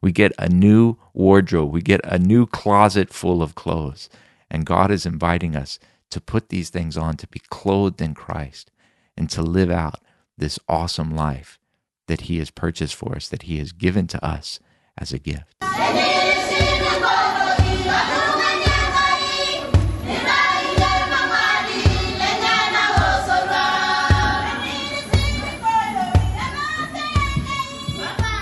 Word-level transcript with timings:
We 0.00 0.12
get 0.12 0.32
a 0.38 0.48
new 0.48 0.96
wardrobe. 1.12 1.72
We 1.72 1.82
get 1.82 2.00
a 2.04 2.18
new 2.18 2.46
closet 2.46 3.12
full 3.12 3.42
of 3.42 3.54
clothes. 3.54 4.08
And 4.50 4.66
God 4.66 4.90
is 4.90 5.06
inviting 5.06 5.56
us 5.56 5.78
to 6.10 6.20
put 6.20 6.48
these 6.48 6.70
things 6.70 6.96
on, 6.96 7.16
to 7.18 7.26
be 7.26 7.40
clothed 7.50 8.00
in 8.00 8.14
Christ, 8.14 8.70
and 9.16 9.28
to 9.30 9.42
live 9.42 9.70
out 9.70 10.00
this 10.36 10.58
awesome 10.68 11.14
life 11.14 11.58
that 12.06 12.22
He 12.22 12.38
has 12.38 12.50
purchased 12.50 12.94
for 12.94 13.16
us, 13.16 13.28
that 13.28 13.42
He 13.42 13.58
has 13.58 13.72
given 13.72 14.06
to 14.08 14.24
us 14.24 14.60
as 14.96 15.12
a 15.12 15.18
gift. 15.18 15.56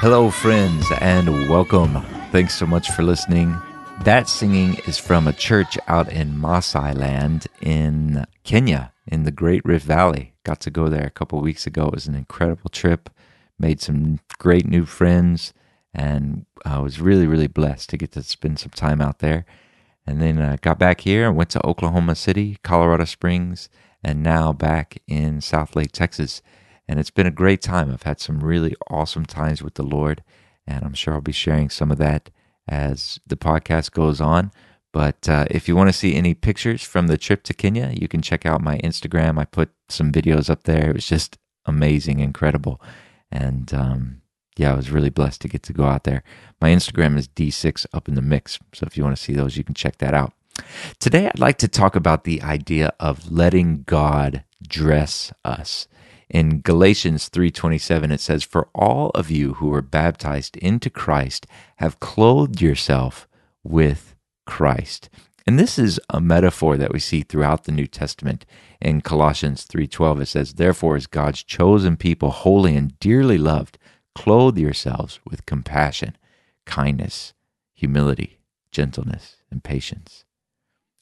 Hello, 0.09 0.30
friends, 0.30 0.86
and 1.00 1.50
welcome. 1.50 2.00
Thanks 2.30 2.55
so 2.55 2.64
much 2.64 2.93
for 2.93 3.02
listening. 3.02 3.60
That 4.05 4.28
singing 4.28 4.77
is 4.87 4.98
from 4.98 5.27
a 5.27 5.33
church 5.33 5.77
out 5.88 6.12
in 6.12 6.37
Maasai 6.37 6.97
land 6.97 7.48
in 7.60 8.24
Kenya, 8.45 8.92
in 9.09 9.24
the 9.24 9.33
Great 9.33 9.64
Rift 9.64 9.84
Valley. 9.84 10.34
Got 10.45 10.61
to 10.61 10.70
go 10.70 10.88
there 10.88 11.05
a 11.05 11.11
couple 11.11 11.41
weeks 11.41 11.66
ago. 11.66 11.87
It 11.87 11.95
was 11.95 12.06
an 12.06 12.14
incredible 12.14 12.70
trip. 12.70 13.11
Made 13.59 13.80
some 13.80 14.20
great 14.38 14.69
new 14.69 14.84
friends, 14.84 15.52
and 15.92 16.47
I 16.64 16.78
was 16.78 17.00
really, 17.00 17.27
really 17.27 17.48
blessed 17.48 17.91
to 17.91 17.97
get 17.97 18.12
to 18.12 18.23
spend 18.23 18.61
some 18.61 18.70
time 18.70 19.00
out 19.00 19.19
there. 19.19 19.45
And 20.06 20.23
then 20.23 20.41
I 20.41 20.55
got 20.55 20.78
back 20.78 21.00
here 21.00 21.27
and 21.27 21.36
went 21.36 21.50
to 21.50 21.66
Oklahoma 21.66 22.14
City, 22.14 22.59
Colorado 22.62 23.06
Springs, 23.06 23.69
and 24.05 24.23
now 24.23 24.52
back 24.52 24.98
in 25.09 25.41
Southlake, 25.41 25.91
Texas 25.91 26.42
and 26.89 26.99
it's 26.99 27.11
been 27.11 27.27
a 27.27 27.33
great 27.33 27.63
time. 27.63 27.93
I've 27.93 28.05
had 28.05 28.21
some 28.21 28.41
really 28.41 28.75
awesome 28.91 29.27
times 29.27 29.63
with 29.63 29.75
the 29.75 29.83
Lord, 29.83 30.23
and 30.67 30.85
I'm 30.85 30.95
sure 30.95 31.15
I'll 31.15 31.21
be 31.21 31.33
sharing 31.33 31.71
some 31.71 31.91
of 31.91 31.99
that 31.99 32.31
as 32.69 33.21
the 33.27 33.37
podcast 33.37 33.93
goes 33.93 34.21
on. 34.21 34.51
But 34.93 35.28
uh, 35.28 35.47
if 35.51 35.69
you 35.69 35.77
want 35.77 35.89
to 35.89 35.93
see 35.93 36.15
any 36.15 36.33
pictures 36.33 36.83
from 36.83 37.06
the 37.06 37.19
trip 37.19 37.43
to 37.45 37.55
Kenya, 37.55 37.93
you 37.95 38.09
can 38.09 38.23
check 38.23 38.47
out 38.47 38.62
my 38.62 38.78
Instagram. 38.78 39.39
I 39.39 39.45
put 39.45 39.70
some 39.89 40.11
videos 40.11 40.48
up 40.48 40.62
there. 40.62 40.91
It 40.91 40.95
was 40.95 41.06
just 41.06 41.39
amazing, 41.67 42.20
incredible. 42.20 42.81
And 43.31 43.75
um, 43.75 44.23
yeah, 44.56 44.73
I 44.73 44.77
was 44.77 44.91
really 44.91 45.11
blessed 45.11 45.43
to 45.43 45.48
get 45.48 45.62
to 45.65 45.73
go 45.73 45.84
out 45.84 46.05
there. 46.05 46.23
My 46.61 46.71
Instagram 46.71 47.19
is 47.19 47.28
D6 47.28 47.87
up 47.93 48.09
in 48.09 48.15
the 48.15 48.23
mix. 48.23 48.59
So 48.73 48.87
if 48.87 48.97
you 48.97 49.05
want 49.05 49.17
to 49.17 49.23
see 49.23 49.34
those, 49.34 49.56
you 49.56 49.65
can 49.65 49.75
check 49.75 49.98
that 49.98 50.15
out. 50.15 50.33
Today, 50.98 51.27
I'd 51.27 51.39
like 51.39 51.59
to 51.59 51.69
talk 51.69 51.95
about 51.95 52.25
the 52.25 52.41
idea 52.41 52.93
of 52.98 53.31
letting 53.31 53.83
God 53.83 54.45
dress 54.67 55.33
us. 55.45 55.87
In 56.28 56.60
Galatians 56.60 57.28
3:27 57.28 58.10
it 58.10 58.20
says 58.20 58.42
for 58.42 58.69
all 58.74 59.10
of 59.10 59.30
you 59.30 59.55
who 59.55 59.69
were 59.69 59.82
baptized 59.82 60.56
into 60.56 60.91
Christ 60.91 61.46
have 61.77 62.00
clothed 62.00 62.60
yourself 62.60 63.28
with 63.62 64.14
Christ. 64.44 65.08
And 65.47 65.58
this 65.58 65.78
is 65.78 66.00
a 66.10 66.20
metaphor 66.20 66.77
that 66.77 66.92
we 66.92 66.98
see 66.98 67.22
throughout 67.22 67.64
the 67.64 67.72
New 67.72 67.86
Testament. 67.86 68.44
In 68.80 69.00
Colossians 69.00 69.64
3:12 69.64 70.20
it 70.20 70.27
says 70.27 70.54
therefore 70.54 70.97
as 70.97 71.06
God's 71.06 71.44
chosen 71.44 71.97
people 71.97 72.30
holy 72.30 72.77
and 72.77 72.98
dearly 72.98 73.38
loved 73.38 73.78
clothe 74.16 74.58
yourselves 74.58 75.20
with 75.24 75.47
compassion, 75.47 76.16
kindness, 76.64 77.34
humility, 77.74 78.41
gentleness, 78.72 79.36
and 79.50 79.62
patience. 79.62 80.24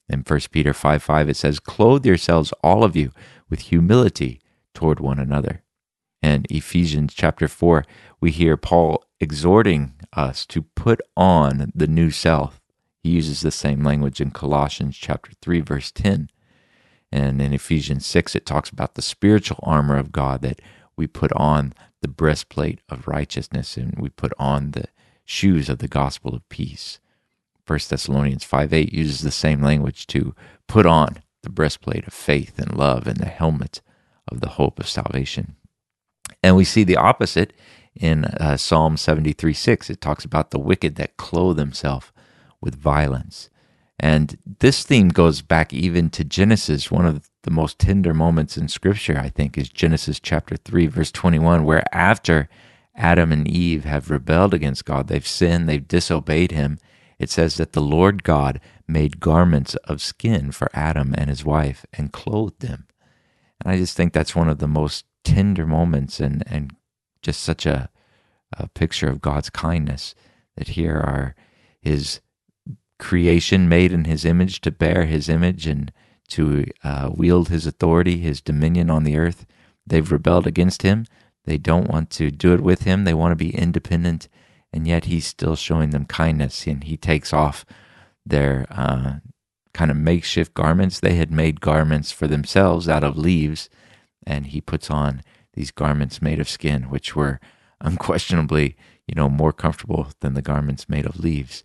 In 0.08 0.22
1 0.22 0.40
Peter 0.50 0.74
5 0.74 1.02
5, 1.02 1.28
it 1.28 1.36
says, 1.36 1.60
Clothe 1.60 2.04
yourselves, 2.04 2.52
all 2.62 2.84
of 2.84 2.94
you, 2.94 3.12
with 3.48 3.60
humility 3.60 4.40
toward 4.74 5.00
one 5.00 5.18
another. 5.18 5.62
And 6.22 6.46
Ephesians 6.50 7.12
chapter 7.14 7.48
4, 7.48 7.84
we 8.20 8.30
hear 8.30 8.56
Paul 8.56 9.04
exhorting 9.20 9.94
us 10.12 10.46
to 10.46 10.62
put 10.62 11.00
on 11.16 11.70
the 11.74 11.86
new 11.86 12.10
self. 12.10 12.60
He 13.02 13.10
uses 13.10 13.40
the 13.42 13.50
same 13.50 13.84
language 13.84 14.20
in 14.20 14.30
Colossians 14.30 14.96
chapter 14.96 15.32
3 15.42 15.60
verse 15.60 15.90
10. 15.92 16.30
And 17.12 17.40
in 17.40 17.52
Ephesians 17.52 18.06
6 18.06 18.34
it 18.34 18.46
talks 18.46 18.70
about 18.70 18.94
the 18.94 19.02
spiritual 19.02 19.60
armor 19.62 19.96
of 19.96 20.12
God 20.12 20.42
that 20.42 20.60
we 20.96 21.06
put 21.06 21.32
on 21.32 21.74
the 22.00 22.08
breastplate 22.08 22.80
of 22.88 23.08
righteousness 23.08 23.76
and 23.76 23.94
we 23.98 24.08
put 24.08 24.32
on 24.38 24.70
the 24.72 24.86
shoes 25.24 25.68
of 25.68 25.78
the 25.78 25.88
gospel 25.88 26.34
of 26.34 26.48
peace. 26.48 27.00
1 27.66 27.78
Thessalonians 27.88 28.44
5 28.44 28.72
8 28.72 28.92
uses 28.92 29.20
the 29.20 29.30
same 29.30 29.62
language 29.62 30.06
to 30.08 30.34
put 30.68 30.86
on 30.86 31.22
the 31.42 31.50
breastplate 31.50 32.06
of 32.06 32.12
faith 32.12 32.58
and 32.58 32.76
love 32.76 33.06
and 33.06 33.18
the 33.18 33.26
helmet 33.26 33.80
of 34.28 34.40
the 34.40 34.50
hope 34.50 34.78
of 34.78 34.88
salvation. 34.88 35.56
And 36.42 36.56
we 36.56 36.64
see 36.64 36.84
the 36.84 36.96
opposite 36.96 37.52
in 37.94 38.24
uh, 38.24 38.56
Psalm 38.56 38.96
73 38.96 39.52
6. 39.52 39.90
It 39.90 40.00
talks 40.00 40.24
about 40.24 40.50
the 40.50 40.58
wicked 40.58 40.96
that 40.96 41.16
clothe 41.16 41.56
themselves 41.56 42.12
with 42.60 42.74
violence. 42.74 43.50
And 44.00 44.36
this 44.58 44.82
theme 44.82 45.08
goes 45.08 45.40
back 45.40 45.72
even 45.72 46.10
to 46.10 46.24
Genesis. 46.24 46.90
One 46.90 47.06
of 47.06 47.30
the 47.42 47.50
most 47.50 47.78
tender 47.78 48.12
moments 48.12 48.56
in 48.56 48.68
Scripture, 48.68 49.18
I 49.18 49.28
think, 49.28 49.56
is 49.56 49.68
Genesis 49.68 50.18
chapter 50.18 50.56
3, 50.56 50.88
verse 50.88 51.12
21, 51.12 51.64
where 51.64 51.84
after 51.92 52.48
Adam 52.96 53.30
and 53.30 53.46
Eve 53.46 53.84
have 53.84 54.10
rebelled 54.10 54.52
against 54.52 54.84
God, 54.84 55.08
they've 55.08 55.26
sinned, 55.26 55.68
they've 55.68 55.86
disobeyed 55.86 56.50
Him. 56.50 56.78
It 57.18 57.30
says 57.30 57.56
that 57.56 57.72
the 57.72 57.80
Lord 57.80 58.24
God 58.24 58.60
made 58.88 59.20
garments 59.20 59.74
of 59.84 60.02
skin 60.02 60.50
for 60.50 60.68
Adam 60.74 61.14
and 61.16 61.30
his 61.30 61.44
wife 61.44 61.86
and 61.92 62.12
clothed 62.12 62.60
them. 62.60 62.86
And 63.60 63.72
I 63.72 63.76
just 63.76 63.96
think 63.96 64.12
that's 64.12 64.36
one 64.36 64.48
of 64.48 64.58
the 64.58 64.68
most 64.68 65.04
tender 65.24 65.66
moments 65.66 66.20
and, 66.20 66.42
and 66.46 66.74
just 67.22 67.42
such 67.42 67.66
a, 67.66 67.88
a 68.56 68.68
picture 68.68 69.08
of 69.08 69.20
God's 69.20 69.50
kindness 69.50 70.14
that 70.56 70.68
here 70.68 70.96
are 70.96 71.34
his 71.80 72.20
creation 72.98 73.68
made 73.68 73.92
in 73.92 74.04
his 74.04 74.24
image 74.24 74.60
to 74.60 74.70
bear 74.70 75.04
his 75.04 75.28
image 75.28 75.66
and 75.66 75.92
to 76.28 76.64
uh, 76.82 77.10
wield 77.12 77.48
his 77.48 77.66
authority, 77.66 78.18
his 78.18 78.40
dominion 78.40 78.90
on 78.90 79.04
the 79.04 79.16
earth. 79.16 79.46
They've 79.86 80.12
rebelled 80.12 80.46
against 80.46 80.82
him. 80.82 81.06
They 81.44 81.58
don't 81.58 81.90
want 81.90 82.10
to 82.10 82.30
do 82.30 82.54
it 82.54 82.60
with 82.60 82.82
him. 82.82 83.04
They 83.04 83.14
want 83.14 83.32
to 83.32 83.44
be 83.44 83.54
independent. 83.54 84.28
And 84.72 84.88
yet 84.88 85.04
he's 85.04 85.26
still 85.26 85.56
showing 85.56 85.90
them 85.90 86.06
kindness 86.06 86.66
and 86.66 86.82
he 86.82 86.96
takes 86.96 87.32
off 87.32 87.64
their 88.24 88.66
uh, 88.70 89.16
kind 89.74 89.90
of 89.90 89.96
makeshift 89.96 90.54
garments. 90.54 91.00
They 91.00 91.16
had 91.16 91.30
made 91.30 91.60
garments 91.60 92.12
for 92.12 92.26
themselves 92.26 92.88
out 92.88 93.04
of 93.04 93.18
leaves, 93.18 93.68
and 94.26 94.46
he 94.46 94.60
puts 94.60 94.90
on 94.90 95.22
these 95.52 95.70
garments 95.70 96.22
made 96.22 96.40
of 96.40 96.48
skin, 96.48 96.84
which 96.84 97.14
were 97.14 97.40
unquestionably, 97.80 98.76
you 99.06 99.14
know, 99.14 99.28
more 99.28 99.52
comfortable 99.52 100.08
than 100.20 100.34
the 100.34 100.42
garments 100.42 100.88
made 100.88 101.04
of 101.04 101.18
leaves. 101.18 101.62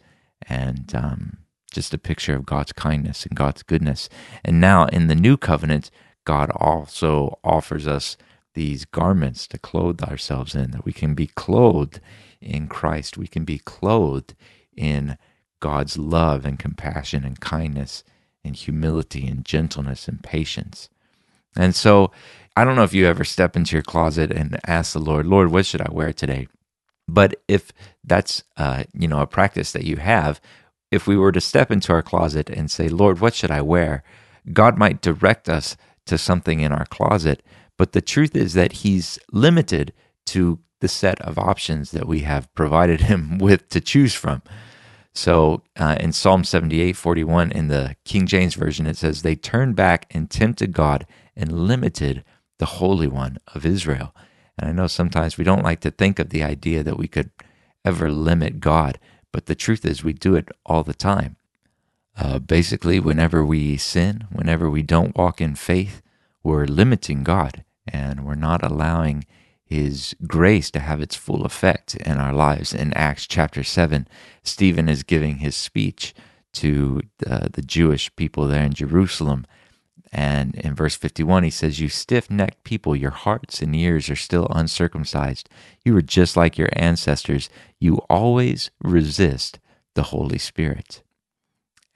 And 0.48 0.94
um, 0.96 1.38
just 1.72 1.94
a 1.94 1.98
picture 1.98 2.36
of 2.36 2.46
God's 2.46 2.74
kindness 2.74 3.26
and 3.26 3.38
God's 3.38 3.64
goodness. 3.64 4.10
And 4.44 4.60
now 4.60 4.86
in 4.88 5.08
the 5.08 5.16
new 5.16 5.38
covenant, 5.38 5.92
God 6.26 6.52
also 6.56 7.40
offers 7.44 7.88
us 7.88 8.18
these 8.56 8.86
garments 8.86 9.48
to 9.48 9.58
clothe 9.58 10.02
ourselves 10.02 10.56
in, 10.56 10.72
that 10.72 10.86
we 10.86 10.92
can 10.92 11.14
be 11.14 11.28
clothed 11.28 12.02
in 12.42 12.68
Christ. 12.68 13.18
We 13.18 13.28
can 13.28 13.46
be 13.46 13.60
clothed 13.60 14.34
in 14.76 15.18
God's 15.60 15.98
love 15.98 16.46
and 16.46 16.60
compassion 16.60 17.24
and 17.24 17.40
kindness 17.40 18.04
and 18.44 18.56
humility 18.56 19.28
and 19.28 19.44
gentleness 19.46 20.08
and 20.08 20.24
patience. 20.24 20.90
And 21.56 21.76
so 21.76 22.12
I 22.56 22.66
don't 22.66 22.76
know 22.76 22.84
if 22.84 22.94
you 22.94 23.06
ever 23.06 23.24
step 23.24 23.56
into 23.56 23.76
your 23.76 23.84
closet 23.84 24.32
and 24.32 24.60
ask 24.66 24.94
the 24.94 25.00
Lord, 25.00 25.26
Lord, 25.26 25.52
what 25.52 25.66
should 25.66 25.82
I 25.82 25.92
wear 25.92 26.14
today? 26.14 26.48
But 27.08 27.36
if 27.48 27.72
that's 28.04 28.44
uh, 28.58 28.84
you 28.94 29.08
know 29.08 29.20
a 29.20 29.28
practice 29.28 29.72
that 29.72 29.84
you 29.84 29.98
have, 29.98 30.40
if 30.92 31.08
we 31.08 31.18
were 31.18 31.32
to 31.32 31.42
step 31.42 31.72
into 31.72 31.92
our 31.94 32.02
closet 32.02 32.50
and 32.50 32.70
say, 32.70 32.88
Lord, 32.88 33.20
what 33.20 33.34
should 33.34 33.52
I 33.52 33.62
wear? 33.62 34.04
God 34.54 34.78
might 34.78 35.02
direct 35.02 35.50
us 35.50 35.76
to 36.06 36.18
something 36.18 36.60
in 36.60 36.72
our 36.72 36.86
closet, 36.86 37.44
but 37.78 37.94
the 37.94 38.02
truth 38.02 38.36
is 38.36 38.54
that 38.54 38.74
He's 38.74 39.20
limited 39.32 39.94
to 40.28 40.60
the 40.82 40.88
set 40.88 41.20
of 41.22 41.38
options 41.38 41.92
that 41.92 42.08
we 42.08 42.22
have 42.22 42.54
provided 42.54 43.02
Him 43.12 43.38
with 43.38 43.70
to 43.70 43.82
choose 43.82 44.14
from. 44.14 44.42
So 45.14 45.64
uh, 45.78 45.98
in 46.00 46.12
Psalm 46.12 46.44
78 46.44 46.96
41, 46.96 47.52
in 47.52 47.68
the 47.68 47.96
King 48.06 48.28
James 48.28 48.56
Version, 48.56 48.86
it 48.86 48.98
says, 48.98 49.22
They 49.22 49.36
turned 49.36 49.76
back 49.76 50.06
and 50.12 50.30
tempted 50.30 50.74
God 50.74 51.06
and 51.36 51.68
limited 51.68 52.24
the 52.60 52.66
Holy 52.66 53.08
One 53.08 53.38
of 53.54 53.66
Israel. 53.66 54.14
And 54.58 54.70
I 54.70 54.74
know 54.74 54.88
sometimes 54.88 55.38
we 55.38 55.44
don't 55.44 55.64
like 55.64 55.80
to 55.82 55.92
think 55.92 56.20
of 56.20 56.30
the 56.30 56.44
idea 56.44 56.84
that 56.84 56.98
we 56.98 57.08
could 57.08 57.32
ever 57.86 58.12
limit 58.12 58.60
God, 58.60 59.00
but 59.32 59.46
the 59.46 59.56
truth 59.56 59.86
is 59.86 60.04
we 60.04 60.14
do 60.14 60.36
it 60.36 60.50
all 60.66 60.84
the 60.84 60.94
time. 60.94 61.38
Uh, 62.18 62.40
basically, 62.40 63.00
whenever 63.00 63.46
we 63.46 63.78
sin, 63.78 64.28
whenever 64.32 64.70
we 64.70 64.82
don't 64.82 65.16
walk 65.16 65.40
in 65.40 65.56
faith, 65.56 66.02
we're 66.44 66.66
limiting 66.66 67.24
God 67.24 67.64
and 67.88 68.26
we're 68.26 68.36
not 68.36 68.64
allowing 68.64 69.26
his 69.70 70.16
grace 70.28 70.72
to 70.72 70.82
have 70.82 71.02
its 71.02 71.16
full 71.16 71.46
effect 71.46 71.96
in 71.98 72.18
our 72.18 72.34
lives. 72.34 72.74
In 72.74 72.94
Acts 72.96 73.28
chapter 73.28 73.64
7, 73.64 74.08
Stephen 74.44 74.90
is 74.90 75.04
giving 75.04 75.38
his 75.38 75.56
speech 75.56 76.16
to 76.56 77.02
the, 77.20 77.50
the 77.54 77.64
Jewish 77.64 78.16
people 78.18 78.48
there 78.48 78.64
in 78.66 78.74
Jerusalem 78.74 79.46
And 80.14 80.56
in 80.56 80.76
verse 80.76 80.96
51, 80.96 81.44
he 81.44 81.52
says, 81.52 81.80
You 81.80 81.90
stiff 81.90 82.32
necked 82.32 82.66
people, 82.66 82.96
your 82.96 83.12
hearts 83.12 83.62
and 83.62 83.76
ears 83.76 84.10
are 84.10 84.18
still 84.18 84.48
uncircumcised. 84.52 85.50
You 85.86 85.96
are 85.98 86.04
just 86.04 86.38
like 86.38 86.58
your 86.58 86.70
ancestors. 86.74 87.50
You 87.80 87.98
always 88.10 88.72
resist 88.84 89.60
the 89.96 90.04
Holy 90.06 90.40
Spirit. 90.40 91.04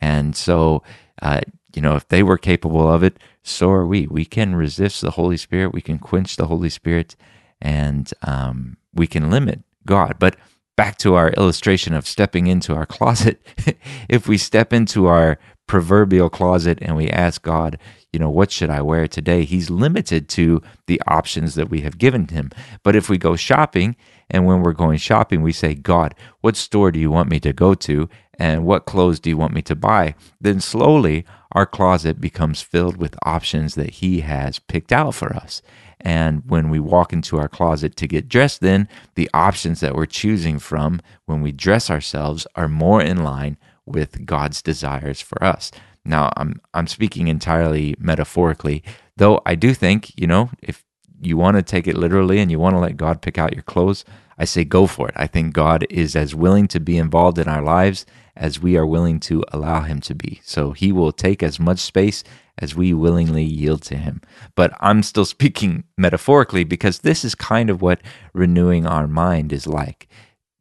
And 0.02 0.36
so, 0.36 0.84
uh, 1.22 1.42
you 1.76 1.82
know, 1.82 1.96
if 1.96 2.08
they 2.08 2.24
were 2.24 2.38
capable 2.38 2.92
of 2.92 3.04
it, 3.04 3.18
so 3.44 3.72
are 3.72 3.88
we. 3.88 4.08
We 4.08 4.26
can 4.26 4.56
resist 4.56 5.02
the 5.02 5.12
Holy 5.12 5.38
Spirit, 5.38 5.74
we 5.74 5.82
can 5.82 6.00
quench 6.00 6.38
the 6.38 6.48
Holy 6.48 6.70
Spirit, 6.70 7.16
and 7.64 8.14
um, 8.22 8.78
we 8.94 9.08
can 9.08 9.32
limit 9.32 9.62
God. 9.88 10.18
But 10.20 10.36
back 10.76 10.98
to 11.00 11.16
our 11.16 11.30
illustration 11.32 11.94
of 11.94 12.06
stepping 12.06 12.46
into 12.46 12.76
our 12.76 12.86
closet, 12.86 13.42
if 14.10 14.28
we 14.28 14.38
step 14.38 14.74
into 14.74 15.08
our 15.08 15.40
proverbial 15.66 16.30
closet 16.30 16.78
and 16.82 16.96
we 16.96 17.10
ask 17.10 17.42
God, 17.42 17.80
you 18.12 18.20
know, 18.20 18.30
what 18.30 18.52
should 18.52 18.70
I 18.70 18.82
wear 18.82 19.08
today? 19.08 19.46
He's 19.46 19.70
limited 19.70 20.28
to 20.30 20.62
the 20.88 21.02
options 21.08 21.56
that 21.56 21.70
we 21.70 21.82
have 21.82 21.98
given 21.98 22.28
him. 22.28 22.52
But 22.84 22.96
if 22.96 23.10
we 23.10 23.18
go 23.18 23.36
shopping 23.38 23.96
and 24.30 24.46
when 24.46 24.62
we're 24.62 24.74
going 24.74 24.98
shopping, 24.98 25.42
we 25.42 25.54
say, 25.54 25.74
God, 25.74 26.14
what 26.42 26.58
store 26.58 26.92
do 26.92 27.00
you 27.00 27.10
want 27.10 27.30
me 27.30 27.40
to 27.40 27.54
go 27.54 27.74
to? 27.76 28.10
And 28.38 28.66
what 28.66 28.86
clothes 28.86 29.20
do 29.20 29.30
you 29.30 29.38
want 29.38 29.54
me 29.54 29.62
to 29.64 29.76
buy? 29.76 30.16
Then 30.42 30.60
slowly 30.60 31.24
our 31.54 31.66
closet 31.66 32.20
becomes 32.20 32.62
filled 32.62 32.98
with 32.98 33.16
options 33.24 33.76
that 33.76 33.92
he 33.92 34.20
has 34.22 34.60
picked 34.60 34.92
out 34.92 35.16
for 35.16 35.34
us. 35.36 35.62
And 36.04 36.44
when 36.46 36.70
we 36.70 36.80
walk 36.80 37.14
into 37.14 37.40
our 37.40 37.48
closet 37.48 37.96
to 37.96 38.08
get 38.08 38.28
dressed, 38.28 38.60
then 38.62 38.88
the 39.16 39.30
options 39.34 39.80
that 39.80 39.96
we're 39.96 40.06
choosing 40.06 40.60
from 40.60 41.02
when 41.26 41.42
we 41.42 41.52
dress 41.52 41.90
ourselves 41.90 42.46
are 42.56 42.68
more 42.68 43.02
in 43.02 43.24
line 43.24 43.58
with 43.86 44.26
God's 44.26 44.62
desires 44.62 45.22
for 45.22 45.42
us. 45.44 45.72
Now, 46.06 46.32
I'm 46.36 46.60
I'm 46.74 46.88
speaking 46.88 47.30
entirely 47.30 47.96
metaphorically, 47.98 48.84
though 49.16 49.42
I 49.46 49.56
do 49.56 49.74
think, 49.74 50.12
you 50.20 50.28
know, 50.28 50.50
if 50.62 50.84
you 51.22 51.38
want 51.38 51.56
to 51.56 51.64
take 51.64 51.88
it 51.88 51.96
literally 51.96 52.40
and 52.40 52.52
you 52.52 52.60
want 52.60 52.76
to 52.76 52.80
let 52.80 52.98
God 52.98 53.22
pick 53.22 53.38
out 53.38 53.54
your 53.54 53.64
clothes, 53.64 54.04
I 54.38 54.46
say 54.46 54.66
go 54.66 54.88
for 54.88 55.08
it. 55.08 55.16
I 55.18 55.28
think 55.28 55.54
God 55.54 55.86
is 55.90 56.16
as 56.16 56.36
willing 56.36 56.68
to 56.70 56.80
be 56.80 56.98
involved 56.98 57.38
in 57.40 57.48
our 57.48 57.62
lives 57.62 58.06
as 58.36 58.60
we 58.60 58.76
are 58.76 58.86
willing 58.86 59.20
to 59.22 59.44
allow 59.54 59.82
him 59.82 60.02
to 60.02 60.16
be. 60.16 60.42
So 60.44 60.72
he 60.72 60.92
will 60.92 61.12
take 61.12 61.44
as 61.44 61.60
much 61.60 61.80
space 61.80 62.24
as 62.60 62.76
we 62.76 62.94
willingly 62.94 63.44
yield 63.44 63.82
to 63.84 63.98
him. 63.98 64.22
But 64.56 64.74
I'm 64.80 65.04
still 65.04 65.26
speaking 65.26 65.84
metaphorically 65.98 66.64
because 66.64 67.00
this 67.00 67.24
is 67.26 67.36
kind 67.36 67.70
of 67.70 67.82
what 67.82 68.02
renewing 68.34 68.86
our 68.86 69.08
mind 69.08 69.52
is 69.52 69.68
like. 69.68 70.08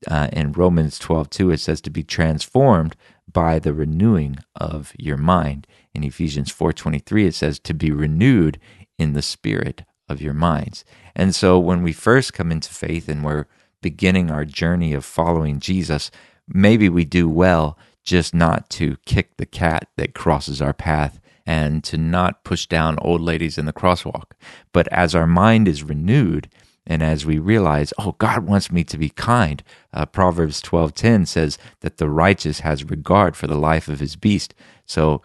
Uh, 0.09 0.29
in 0.33 0.51
Romans 0.53 0.99
12, 0.99 1.31
2, 1.31 1.51
it 1.51 1.61
says 1.61 1.81
to 1.83 1.91
be 1.91 2.03
transformed 2.03 2.97
by 3.33 3.59
the 3.59 3.73
renewing 3.73 4.37
of 4.57 4.93
your 4.99 5.17
mind. 5.17 5.67
In 5.95 6.05
Ephesians 6.05 6.51
4:23 6.51 7.27
it 7.27 7.35
says 7.35 7.59
to 7.61 7.75
be 7.75 7.91
renewed 7.91 8.59
in 8.99 9.13
the 9.13 9.23
spirit 9.23 9.85
of 10.09 10.21
your 10.21 10.35
minds. 10.35 10.85
And 11.15 11.35
so 11.35 11.59
when 11.59 11.83
we 11.83 11.93
first 11.93 12.33
come 12.33 12.51
into 12.53 12.71
faith 12.71 13.09
and 13.09 13.25
we're 13.25 13.47
beginning 13.81 14.31
our 14.31 14.45
journey 14.45 14.93
of 14.93 15.05
following 15.05 15.61
Jesus, 15.61 16.11
maybe 16.49 16.89
we 16.89 17.05
do 17.05 17.29
well 17.29 17.79
just 18.05 18.35
not 18.35 18.69
to 18.71 18.97
kick 19.07 19.37
the 19.37 19.47
cat 19.47 19.89
that 19.97 20.15
crosses 20.15 20.61
our 20.61 20.73
path 20.73 21.21
and 21.47 21.83
to 21.85 21.97
not 21.97 22.45
push 22.45 22.67
down 22.67 22.99
old 23.01 23.21
ladies 23.21 23.59
in 23.59 23.67
the 23.67 23.73
crosswalk. 23.73 24.33
But 24.73 24.89
as 24.89 25.15
our 25.15 25.27
mind 25.27 25.69
is 25.69 25.83
renewed 25.83 26.49
and 26.87 27.03
as 27.03 27.25
we 27.25 27.39
realize, 27.39 27.93
oh, 27.99 28.17
God 28.19 28.47
wants 28.47 28.73
me 28.73 28.83
to 28.85 28.99
be 28.99 29.09
kind, 29.09 29.63
uh, 29.93 30.07
Proverbs 30.07 30.61
12:10 30.61 31.27
says 31.27 31.59
that 31.81 31.99
the 31.99 32.11
righteous 32.11 32.61
has 32.61 32.85
regard 32.85 33.37
for 33.37 33.47
the 33.47 33.59
life 33.59 33.89
of 33.89 34.01
his 34.01 34.17
beast. 34.17 34.55
So 34.87 35.23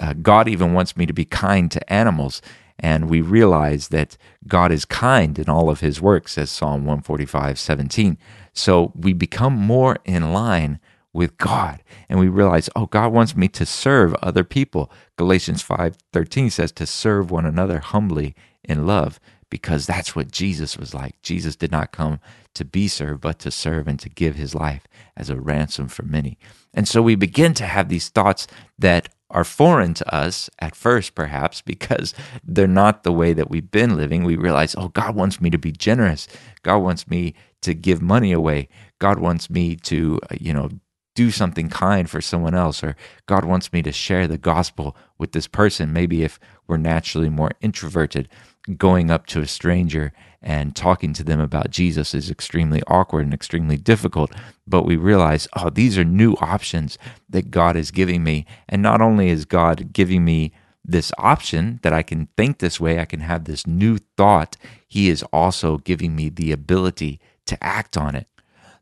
uh, 0.00 0.14
God 0.14 0.48
even 0.48 0.74
wants 0.74 0.96
me 0.96 1.06
to 1.06 1.12
be 1.12 1.24
kind 1.24 1.70
to 1.72 1.92
animals. 1.92 2.40
And 2.78 3.08
we 3.08 3.20
realize 3.20 3.88
that 3.88 4.16
God 4.46 4.70
is 4.70 4.84
kind 4.84 5.38
in 5.38 5.48
all 5.48 5.70
of 5.70 5.80
his 5.80 6.00
works, 6.00 6.36
as 6.36 6.50
Psalm 6.50 6.84
145, 6.84 7.58
17. 7.58 8.18
So 8.52 8.92
we 8.94 9.12
become 9.14 9.54
more 9.54 9.96
in 10.04 10.32
line 10.32 10.78
with 11.16 11.38
God. 11.38 11.82
And 12.08 12.20
we 12.20 12.28
realize, 12.28 12.70
oh, 12.76 12.86
God 12.86 13.12
wants 13.12 13.34
me 13.34 13.48
to 13.48 13.66
serve 13.66 14.14
other 14.22 14.44
people. 14.44 14.90
Galatians 15.16 15.62
5:13 15.62 16.50
says 16.50 16.72
to 16.72 16.86
serve 16.86 17.30
one 17.30 17.46
another 17.46 17.80
humbly 17.80 18.34
in 18.62 18.86
love 18.86 19.18
because 19.50 19.86
that's 19.86 20.14
what 20.16 20.30
Jesus 20.30 20.76
was 20.76 20.94
like. 20.94 21.20
Jesus 21.22 21.56
did 21.56 21.72
not 21.72 21.92
come 21.92 22.20
to 22.54 22.64
be 22.64 22.88
served, 22.88 23.20
but 23.20 23.38
to 23.40 23.50
serve 23.50 23.86
and 23.86 23.98
to 24.00 24.08
give 24.08 24.36
his 24.36 24.54
life 24.54 24.86
as 25.16 25.30
a 25.30 25.40
ransom 25.40 25.88
for 25.88 26.04
many. 26.04 26.38
And 26.74 26.88
so 26.88 27.00
we 27.02 27.14
begin 27.14 27.54
to 27.54 27.66
have 27.66 27.88
these 27.88 28.08
thoughts 28.08 28.46
that 28.78 29.08
are 29.30 29.44
foreign 29.44 29.94
to 29.94 30.14
us 30.14 30.48
at 30.58 30.76
first, 30.76 31.14
perhaps, 31.14 31.60
because 31.60 32.14
they're 32.44 32.66
not 32.66 33.02
the 33.02 33.12
way 33.12 33.32
that 33.32 33.50
we've 33.50 33.70
been 33.70 33.96
living. 33.96 34.24
We 34.24 34.36
realize, 34.36 34.74
oh, 34.78 34.88
God 34.88 35.14
wants 35.14 35.40
me 35.40 35.50
to 35.50 35.58
be 35.58 35.72
generous. 35.72 36.28
God 36.62 36.78
wants 36.78 37.08
me 37.08 37.34
to 37.62 37.74
give 37.74 38.00
money 38.00 38.32
away. 38.32 38.68
God 38.98 39.18
wants 39.18 39.50
me 39.50 39.76
to, 39.76 40.20
uh, 40.30 40.36
you 40.40 40.52
know, 40.52 40.70
do 41.16 41.32
something 41.32 41.68
kind 41.68 42.08
for 42.08 42.20
someone 42.20 42.54
else, 42.54 42.84
or 42.84 42.94
God 43.24 43.44
wants 43.44 43.72
me 43.72 43.82
to 43.82 43.90
share 43.90 44.28
the 44.28 44.38
gospel 44.38 44.96
with 45.18 45.32
this 45.32 45.48
person. 45.48 45.92
Maybe 45.92 46.22
if 46.22 46.38
we're 46.68 46.76
naturally 46.76 47.30
more 47.30 47.50
introverted, 47.60 48.28
going 48.76 49.10
up 49.10 49.26
to 49.26 49.40
a 49.40 49.46
stranger 49.46 50.12
and 50.42 50.76
talking 50.76 51.12
to 51.14 51.24
them 51.24 51.40
about 51.40 51.70
Jesus 51.70 52.14
is 52.14 52.30
extremely 52.30 52.82
awkward 52.86 53.24
and 53.24 53.34
extremely 53.34 53.78
difficult. 53.78 54.32
But 54.66 54.84
we 54.84 54.96
realize, 54.96 55.48
oh, 55.56 55.70
these 55.70 55.96
are 55.96 56.04
new 56.04 56.34
options 56.34 56.98
that 57.30 57.50
God 57.50 57.76
is 57.76 57.90
giving 57.90 58.22
me. 58.22 58.44
And 58.68 58.82
not 58.82 59.00
only 59.00 59.30
is 59.30 59.46
God 59.46 59.92
giving 59.92 60.24
me 60.24 60.52
this 60.84 61.12
option 61.18 61.80
that 61.82 61.92
I 61.92 62.02
can 62.02 62.28
think 62.36 62.58
this 62.58 62.78
way, 62.78 63.00
I 63.00 63.06
can 63.06 63.20
have 63.20 63.44
this 63.44 63.66
new 63.66 63.98
thought, 64.16 64.56
He 64.86 65.08
is 65.08 65.24
also 65.32 65.78
giving 65.78 66.14
me 66.14 66.28
the 66.28 66.52
ability 66.52 67.20
to 67.46 67.64
act 67.64 67.96
on 67.96 68.14
it. 68.14 68.28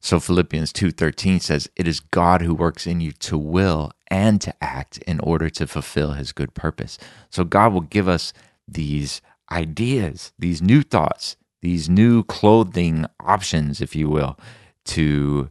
So 0.04 0.20
Philippians 0.20 0.70
2:13 0.70 1.40
says, 1.40 1.70
"It 1.76 1.88
is 1.88 2.00
God 2.00 2.42
who 2.42 2.54
works 2.54 2.86
in 2.86 3.00
you 3.00 3.12
to 3.12 3.38
will 3.38 3.90
and 4.08 4.38
to 4.42 4.54
act 4.62 4.98
in 4.98 5.18
order 5.20 5.48
to 5.48 5.66
fulfill 5.66 6.12
his 6.12 6.30
good 6.30 6.52
purpose." 6.52 6.98
So 7.30 7.42
God 7.42 7.72
will 7.72 7.80
give 7.80 8.06
us 8.06 8.34
these 8.68 9.22
ideas, 9.50 10.34
these 10.38 10.60
new 10.60 10.82
thoughts, 10.82 11.36
these 11.62 11.88
new 11.88 12.22
clothing 12.22 13.06
options, 13.18 13.80
if 13.80 13.96
you 13.96 14.10
will, 14.10 14.38
to 14.96 15.48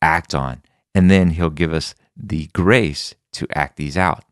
act 0.00 0.32
on. 0.32 0.62
And 0.94 1.10
then 1.10 1.30
he'll 1.30 1.50
give 1.50 1.72
us 1.72 1.96
the 2.16 2.48
grace 2.52 3.16
to 3.32 3.48
act 3.52 3.78
these 3.78 3.96
out. 3.96 4.24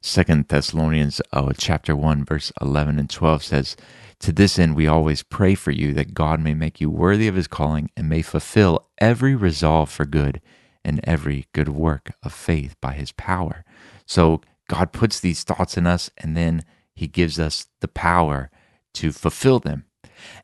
Second 0.00 0.48
Thessalonians 0.48 1.20
uh, 1.34 1.52
chapter 1.58 1.94
1 1.94 2.24
verse 2.24 2.52
11 2.62 2.98
and 2.98 3.10
12 3.10 3.44
says, 3.44 3.76
"To 4.20 4.32
this 4.32 4.58
end 4.58 4.74
we 4.74 4.86
always 4.86 5.22
pray 5.22 5.54
for 5.54 5.70
you 5.70 5.94
that 5.94 6.14
God 6.14 6.40
may 6.40 6.54
make 6.54 6.80
you 6.80 6.90
worthy 6.90 7.28
of 7.28 7.36
his 7.36 7.46
calling 7.46 7.90
and 7.96 8.08
may 8.08 8.22
fulfill 8.22 8.88
every 8.98 9.34
resolve 9.34 9.90
for 9.90 10.04
good 10.04 10.40
and 10.84 11.00
every 11.04 11.46
good 11.52 11.68
work 11.68 12.12
of 12.22 12.32
faith 12.32 12.74
by 12.80 12.94
his 12.94 13.12
power." 13.12 13.64
So 14.06 14.40
God 14.68 14.92
puts 14.92 15.20
these 15.20 15.44
thoughts 15.44 15.76
in 15.76 15.86
us 15.86 16.10
and 16.18 16.36
then 16.36 16.64
he 16.94 17.06
gives 17.06 17.38
us 17.38 17.66
the 17.80 17.88
power 17.88 18.50
to 18.94 19.12
fulfill 19.12 19.60
them. 19.60 19.84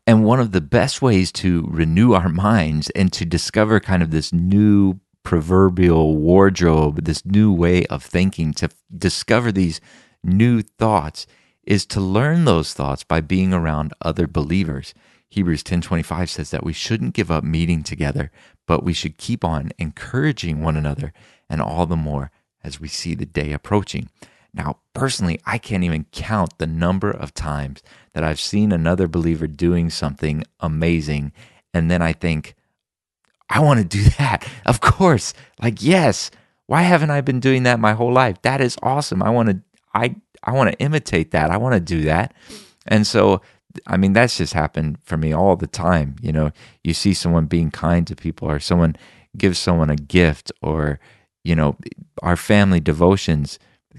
And 0.06 0.24
one 0.24 0.38
of 0.38 0.52
the 0.52 0.60
best 0.60 1.02
ways 1.02 1.32
to 1.32 1.66
renew 1.68 2.12
our 2.12 2.28
minds 2.28 2.90
and 2.90 3.12
to 3.12 3.24
discover 3.24 3.80
kind 3.80 4.02
of 4.02 4.12
this 4.12 4.32
new 4.32 5.00
proverbial 5.24 6.16
wardrobe, 6.16 7.04
this 7.04 7.24
new 7.24 7.52
way 7.52 7.86
of 7.86 8.04
thinking, 8.04 8.52
to 8.54 8.68
discover 8.96 9.50
these 9.50 9.80
new 10.22 10.62
thoughts 10.62 11.26
is 11.66 11.86
to 11.86 12.00
learn 12.00 12.44
those 12.44 12.74
thoughts 12.74 13.04
by 13.04 13.20
being 13.20 13.52
around 13.52 13.92
other 14.02 14.26
believers. 14.26 14.94
Hebrews 15.28 15.62
10:25 15.62 16.30
says 16.30 16.50
that 16.50 16.64
we 16.64 16.72
shouldn't 16.72 17.14
give 17.14 17.30
up 17.30 17.44
meeting 17.44 17.82
together, 17.82 18.30
but 18.66 18.84
we 18.84 18.92
should 18.92 19.18
keep 19.18 19.44
on 19.44 19.72
encouraging 19.78 20.60
one 20.60 20.76
another 20.76 21.12
and 21.48 21.60
all 21.60 21.86
the 21.86 21.96
more 21.96 22.30
as 22.62 22.80
we 22.80 22.88
see 22.88 23.14
the 23.14 23.26
day 23.26 23.52
approaching. 23.52 24.08
Now, 24.54 24.78
personally, 24.94 25.40
I 25.44 25.58
can't 25.58 25.82
even 25.82 26.06
count 26.12 26.58
the 26.58 26.66
number 26.66 27.10
of 27.10 27.34
times 27.34 27.82
that 28.12 28.22
I've 28.22 28.38
seen 28.38 28.70
another 28.70 29.08
believer 29.08 29.48
doing 29.48 29.90
something 29.90 30.44
amazing. 30.60 31.32
And 31.74 31.90
then 31.90 32.00
I 32.00 32.12
think, 32.12 32.54
I 33.50 33.58
want 33.60 33.80
to 33.80 33.84
do 33.84 34.04
that. 34.18 34.48
Of 34.64 34.80
course. 34.80 35.34
Like, 35.60 35.82
yes. 35.82 36.30
Why 36.66 36.82
haven't 36.82 37.10
I 37.10 37.20
been 37.20 37.40
doing 37.40 37.64
that 37.64 37.80
my 37.80 37.92
whole 37.92 38.12
life? 38.12 38.40
That 38.42 38.60
is 38.60 38.76
awesome. 38.82 39.22
I 39.22 39.30
want 39.30 39.50
to, 39.50 39.60
I, 39.92 40.14
I 40.44 40.52
want 40.52 40.70
to 40.70 40.78
imitate 40.78 41.30
that. 41.32 41.50
I 41.50 41.56
want 41.56 41.74
to 41.74 41.80
do 41.80 42.02
that. 42.02 42.34
And 42.86 43.06
so, 43.06 43.40
I 43.86 43.96
mean, 43.96 44.12
that's 44.12 44.36
just 44.36 44.52
happened 44.52 44.98
for 45.02 45.16
me 45.16 45.32
all 45.32 45.56
the 45.56 45.66
time. 45.66 46.16
You 46.20 46.32
know, 46.32 46.52
you 46.82 46.94
see 46.94 47.14
someone 47.14 47.46
being 47.46 47.70
kind 47.70 48.06
to 48.06 48.14
people 48.14 48.48
or 48.48 48.60
someone 48.60 48.96
gives 49.36 49.58
someone 49.58 49.90
a 49.90 49.96
gift 49.96 50.52
or, 50.62 51.00
you 51.42 51.56
know, 51.56 51.76
our 52.22 52.36
family 52.36 52.80
devotions 52.80 53.58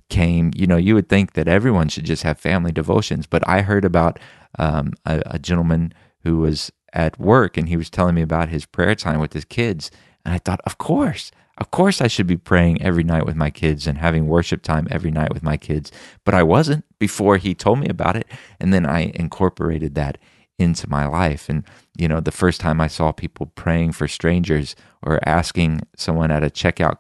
came, 0.10 0.52
you 0.56 0.68
know, 0.68 0.78
you 0.78 0.94
would 0.96 1.10
think 1.10 1.34
that 1.34 1.48
everyone 1.48 1.90
should 1.90 2.06
just 2.06 2.24
have 2.24 2.40
family 2.40 2.72
devotions. 2.72 3.26
But 3.28 3.48
I 3.48 3.62
heard 3.62 3.86
about 3.86 4.20
um, 4.60 4.94
a, 5.06 5.22
a 5.26 5.40
gentleman 5.40 5.94
who 6.24 6.38
was 6.38 6.72
at 6.94 7.20
work 7.20 7.58
and 7.58 7.68
he 7.68 7.78
was 7.78 7.90
telling 7.90 8.16
me 8.16 8.22
about 8.22 8.50
his 8.50 8.66
prayer 8.66 8.96
time 8.96 9.20
with 9.20 9.34
his 9.34 9.46
kids. 9.46 9.92
And 10.24 10.34
I 10.34 10.38
thought, 10.38 10.62
of 10.66 10.78
course, 10.78 11.32
Of 11.58 11.72
course, 11.72 12.02
I 12.02 12.08
should 12.08 12.28
be 12.28 12.36
praying 12.38 12.82
every 12.82 13.04
night 13.04 13.26
with 13.26 13.36
my 13.36 13.50
kids 13.50 13.88
and 13.88 13.98
having 13.98 14.28
worship 14.28 14.62
time 14.62 14.88
every 14.92 15.12
night 15.12 15.34
with 15.34 15.42
my 15.42 15.56
kids, 15.56 15.92
but 16.26 16.34
I 16.34 16.44
wasn't 16.44 16.84
before 17.00 17.38
he 17.38 17.54
told 17.54 17.80
me 17.80 17.88
about 17.88 18.18
it. 18.18 18.28
And 18.60 18.74
then 18.74 18.86
I 18.86 19.12
incorporated 19.16 19.96
that 19.96 20.18
into 20.60 20.90
my 20.90 21.06
life. 21.06 21.48
And, 21.48 21.64
you 21.98 22.08
know, 22.08 22.20
the 22.20 22.32
first 22.32 22.60
time 22.60 22.82
I 22.82 22.88
saw 22.88 23.12
people 23.12 23.48
praying 23.56 23.94
for 23.94 24.08
strangers 24.08 24.76
or 25.02 25.20
asking 25.28 25.82
someone 25.96 26.32
at 26.32 26.44
a 26.44 26.50
checkout 26.50 26.98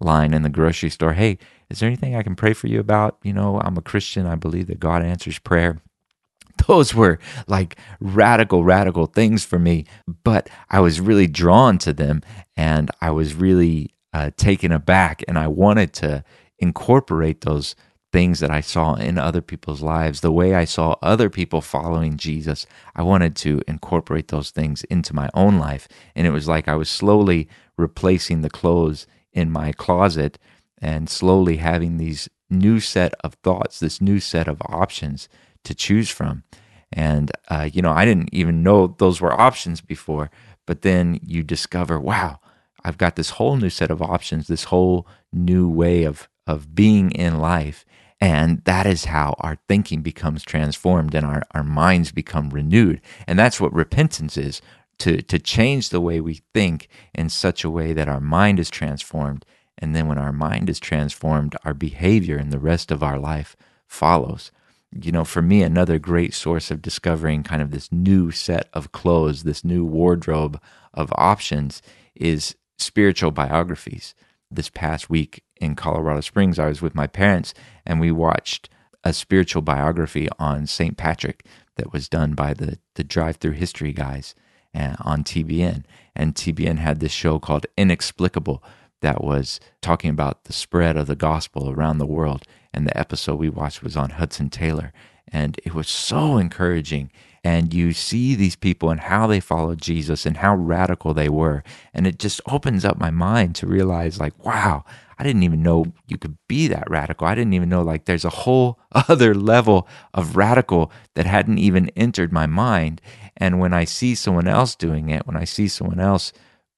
line 0.00 0.34
in 0.34 0.42
the 0.42 0.48
grocery 0.50 0.90
store, 0.90 1.14
hey, 1.14 1.38
is 1.70 1.80
there 1.80 1.86
anything 1.86 2.14
I 2.14 2.22
can 2.22 2.36
pray 2.36 2.52
for 2.52 2.66
you 2.66 2.80
about? 2.80 3.18
You 3.22 3.32
know, 3.32 3.60
I'm 3.60 3.76
a 3.76 3.82
Christian. 3.82 4.26
I 4.26 4.34
believe 4.34 4.66
that 4.66 4.80
God 4.80 5.02
answers 5.02 5.38
prayer. 5.38 5.80
Those 6.66 6.94
were 6.94 7.18
like 7.46 7.76
radical, 8.00 8.64
radical 8.64 9.06
things 9.06 9.44
for 9.44 9.58
me, 9.58 9.86
but 10.22 10.48
I 10.70 10.80
was 10.80 11.00
really 11.00 11.26
drawn 11.26 11.78
to 11.78 11.92
them 11.92 12.22
and 12.56 12.90
I 13.00 13.10
was 13.10 13.34
really 13.34 13.93
uh, 14.14 14.30
taken 14.36 14.72
aback 14.72 15.22
and 15.28 15.38
I 15.38 15.48
wanted 15.48 15.92
to 15.94 16.24
incorporate 16.58 17.42
those 17.42 17.74
things 18.12 18.38
that 18.38 18.50
I 18.50 18.60
saw 18.60 18.94
in 18.94 19.18
other 19.18 19.42
people's 19.42 19.82
lives, 19.82 20.20
the 20.20 20.30
way 20.30 20.54
I 20.54 20.64
saw 20.64 20.94
other 21.02 21.28
people 21.28 21.60
following 21.60 22.16
Jesus. 22.16 22.64
I 22.94 23.02
wanted 23.02 23.34
to 23.36 23.60
incorporate 23.66 24.28
those 24.28 24.52
things 24.52 24.84
into 24.84 25.12
my 25.12 25.28
own 25.34 25.58
life. 25.58 25.88
And 26.14 26.24
it 26.24 26.30
was 26.30 26.46
like 26.46 26.68
I 26.68 26.76
was 26.76 26.88
slowly 26.88 27.48
replacing 27.76 28.42
the 28.42 28.50
clothes 28.50 29.08
in 29.32 29.50
my 29.50 29.72
closet 29.72 30.38
and 30.78 31.10
slowly 31.10 31.56
having 31.56 31.96
these 31.96 32.28
new 32.48 32.78
set 32.78 33.14
of 33.24 33.34
thoughts, 33.42 33.80
this 33.80 34.00
new 34.00 34.20
set 34.20 34.46
of 34.46 34.62
options 34.62 35.28
to 35.64 35.74
choose 35.74 36.08
from. 36.08 36.44
And, 36.92 37.32
uh, 37.48 37.68
you 37.72 37.82
know, 37.82 37.90
I 37.90 38.04
didn't 38.04 38.32
even 38.32 38.62
know 38.62 38.94
those 38.98 39.20
were 39.20 39.40
options 39.40 39.80
before, 39.80 40.30
but 40.66 40.82
then 40.82 41.18
you 41.20 41.42
discover, 41.42 41.98
wow, 41.98 42.38
I've 42.84 42.98
got 42.98 43.16
this 43.16 43.30
whole 43.30 43.56
new 43.56 43.70
set 43.70 43.90
of 43.90 44.02
options, 44.02 44.46
this 44.46 44.64
whole 44.64 45.06
new 45.32 45.68
way 45.68 46.04
of, 46.04 46.28
of 46.46 46.74
being 46.74 47.10
in 47.12 47.38
life. 47.38 47.84
And 48.20 48.62
that 48.64 48.86
is 48.86 49.06
how 49.06 49.34
our 49.40 49.58
thinking 49.68 50.02
becomes 50.02 50.44
transformed 50.44 51.14
and 51.14 51.26
our, 51.26 51.42
our 51.52 51.64
minds 51.64 52.12
become 52.12 52.50
renewed. 52.50 53.00
And 53.26 53.38
that's 53.38 53.60
what 53.60 53.72
repentance 53.72 54.36
is 54.36 54.62
to, 54.98 55.20
to 55.22 55.38
change 55.38 55.88
the 55.88 56.00
way 56.00 56.20
we 56.20 56.42
think 56.52 56.88
in 57.14 57.28
such 57.28 57.64
a 57.64 57.70
way 57.70 57.92
that 57.92 58.08
our 58.08 58.20
mind 58.20 58.60
is 58.60 58.70
transformed. 58.70 59.44
And 59.78 59.94
then 59.94 60.06
when 60.06 60.18
our 60.18 60.32
mind 60.32 60.70
is 60.70 60.78
transformed, 60.78 61.56
our 61.64 61.74
behavior 61.74 62.36
and 62.36 62.52
the 62.52 62.58
rest 62.58 62.90
of 62.90 63.02
our 63.02 63.18
life 63.18 63.56
follows. 63.86 64.52
You 64.92 65.10
know, 65.10 65.24
for 65.24 65.42
me, 65.42 65.62
another 65.62 65.98
great 65.98 66.34
source 66.34 66.70
of 66.70 66.80
discovering 66.80 67.42
kind 67.42 67.60
of 67.60 67.72
this 67.72 67.90
new 67.90 68.30
set 68.30 68.68
of 68.72 68.92
clothes, 68.92 69.42
this 69.42 69.64
new 69.64 69.84
wardrobe 69.84 70.60
of 70.92 71.12
options 71.16 71.82
is 72.14 72.54
spiritual 72.78 73.30
biographies. 73.30 74.14
This 74.50 74.68
past 74.68 75.10
week 75.10 75.42
in 75.56 75.74
Colorado 75.74 76.20
Springs, 76.20 76.58
I 76.58 76.68
was 76.68 76.80
with 76.80 76.94
my 76.94 77.06
parents 77.06 77.54
and 77.84 77.98
we 77.98 78.12
watched 78.12 78.68
a 79.02 79.12
spiritual 79.12 79.62
biography 79.62 80.28
on 80.38 80.66
St. 80.66 80.96
Patrick 80.96 81.44
that 81.76 81.92
was 81.92 82.08
done 82.08 82.34
by 82.34 82.54
the, 82.54 82.78
the 82.94 83.04
Drive 83.04 83.36
Thru 83.36 83.50
History 83.50 83.92
guys 83.92 84.34
on 84.74 85.24
TBN. 85.24 85.84
And 86.16 86.34
TBN 86.34 86.78
had 86.78 87.00
this 87.00 87.12
show 87.12 87.38
called 87.38 87.66
Inexplicable 87.76 88.62
that 89.00 89.22
was 89.22 89.60
talking 89.82 90.10
about 90.10 90.44
the 90.44 90.52
spread 90.52 90.96
of 90.96 91.06
the 91.06 91.16
gospel 91.16 91.70
around 91.70 91.98
the 91.98 92.06
world. 92.06 92.44
And 92.72 92.86
the 92.86 92.98
episode 92.98 93.36
we 93.36 93.50
watched 93.50 93.82
was 93.82 93.96
on 93.96 94.10
Hudson 94.10 94.50
Taylor. 94.50 94.92
And 95.28 95.60
it 95.64 95.74
was 95.74 95.88
so 95.88 96.38
encouraging 96.38 97.10
and 97.44 97.74
you 97.74 97.92
see 97.92 98.34
these 98.34 98.56
people 98.56 98.90
and 98.90 99.00
how 99.00 99.26
they 99.26 99.38
followed 99.38 99.80
Jesus 99.80 100.24
and 100.24 100.38
how 100.38 100.56
radical 100.56 101.12
they 101.12 101.28
were. 101.28 101.62
And 101.92 102.06
it 102.06 102.18
just 102.18 102.40
opens 102.50 102.86
up 102.86 102.98
my 102.98 103.10
mind 103.10 103.54
to 103.56 103.66
realize, 103.66 104.18
like, 104.18 104.42
wow, 104.42 104.82
I 105.18 105.22
didn't 105.22 105.42
even 105.42 105.62
know 105.62 105.92
you 106.06 106.16
could 106.16 106.38
be 106.48 106.68
that 106.68 106.88
radical. 106.88 107.26
I 107.26 107.34
didn't 107.34 107.52
even 107.52 107.68
know, 107.68 107.82
like, 107.82 108.06
there's 108.06 108.24
a 108.24 108.30
whole 108.30 108.80
other 108.92 109.34
level 109.34 109.86
of 110.14 110.36
radical 110.36 110.90
that 111.14 111.26
hadn't 111.26 111.58
even 111.58 111.90
entered 111.90 112.32
my 112.32 112.46
mind. 112.46 113.02
And 113.36 113.60
when 113.60 113.74
I 113.74 113.84
see 113.84 114.14
someone 114.14 114.48
else 114.48 114.74
doing 114.74 115.10
it, 115.10 115.26
when 115.26 115.36
I 115.36 115.44
see 115.44 115.68
someone 115.68 116.00
else 116.00 116.32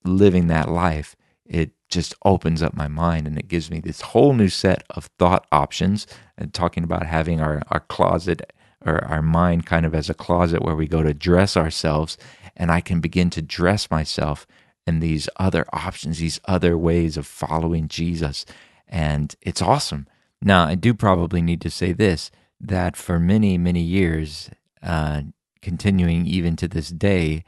living 0.04 0.48
that 0.48 0.68
life, 0.68 1.14
it 1.44 1.70
just 1.88 2.12
opens 2.24 2.60
up 2.60 2.74
my 2.74 2.88
mind 2.88 3.28
and 3.28 3.38
it 3.38 3.46
gives 3.46 3.70
me 3.70 3.78
this 3.78 4.00
whole 4.00 4.32
new 4.32 4.48
set 4.48 4.82
of 4.90 5.08
thought 5.20 5.46
options 5.52 6.08
and 6.36 6.52
talking 6.52 6.82
about 6.82 7.06
having 7.06 7.40
our, 7.40 7.62
our 7.70 7.80
closet 7.80 8.52
or 8.86 9.04
our 9.04 9.22
mind 9.22 9.66
kind 9.66 9.84
of 9.84 9.94
as 9.94 10.08
a 10.08 10.14
closet 10.14 10.62
where 10.62 10.76
we 10.76 10.86
go 10.86 11.02
to 11.02 11.12
dress 11.12 11.56
ourselves 11.56 12.16
and 12.56 12.70
I 12.70 12.80
can 12.80 13.00
begin 13.00 13.28
to 13.30 13.42
dress 13.42 13.90
myself 13.90 14.46
in 14.86 15.00
these 15.00 15.28
other 15.36 15.66
options, 15.72 16.18
these 16.18 16.40
other 16.46 16.78
ways 16.78 17.16
of 17.16 17.26
following 17.26 17.88
Jesus. 17.88 18.46
And 18.88 19.34
it's 19.42 19.60
awesome. 19.60 20.06
Now, 20.40 20.64
I 20.64 20.74
do 20.74 20.94
probably 20.94 21.42
need 21.42 21.60
to 21.62 21.70
say 21.70 21.92
this 21.92 22.30
that 22.58 22.96
for 22.96 23.18
many, 23.18 23.58
many 23.58 23.82
years, 23.82 24.48
uh, 24.82 25.22
continuing 25.60 26.26
even 26.26 26.56
to 26.56 26.66
this 26.68 26.88
day, 26.88 27.44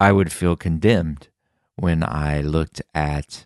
I 0.00 0.12
would 0.12 0.32
feel 0.32 0.56
condemned 0.56 1.28
when 1.74 2.02
I 2.02 2.40
looked 2.40 2.80
at 2.94 3.44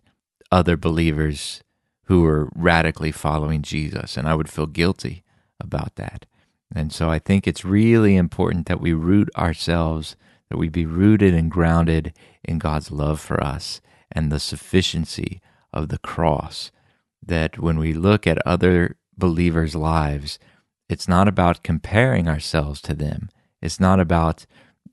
other 0.53 0.77
believers 0.77 1.65
who 2.05 2.23
were 2.23 2.51
radically 2.55 3.11
following 3.13 3.63
Jesus, 3.63 4.17
and 4.17 4.29
I 4.29 4.35
would 4.35 4.49
feel 4.49 4.67
guilty 4.67 5.25
about 5.61 5.97
that. 5.97 6.27
And 6.75 6.93
so 6.93 7.11
I 7.11 7.19
think 7.19 7.47
it's 7.47 7.65
really 7.65 8.17
important 8.17 8.67
that 8.67 8.81
we 8.81 8.93
root 8.93 9.29
ourselves, 9.37 10.17
that 10.49 10.57
we 10.57 10.69
be 10.69 10.87
rooted 10.87 11.35
and 11.35 11.51
grounded 11.51 12.13
in 12.45 12.59
God's 12.59 12.91
love 12.91 13.21
for 13.21 13.43
us 13.43 13.81
and 14.13 14.31
the 14.31 14.41
sufficiency 14.41 15.41
of 15.73 15.89
the 15.89 15.99
cross. 15.99 16.71
That 17.25 17.59
when 17.59 17.79
we 17.79 17.93
look 17.93 18.27
at 18.27 18.45
other 18.47 18.97
believers' 19.17 19.75
lives, 19.75 20.39
it's 20.89 21.09
not 21.09 21.29
about 21.29 21.63
comparing 21.63 22.29
ourselves 22.29 22.81
to 22.83 22.95
them. 22.95 23.29
It's 23.61 23.79
not 23.81 24.01
about 24.01 24.47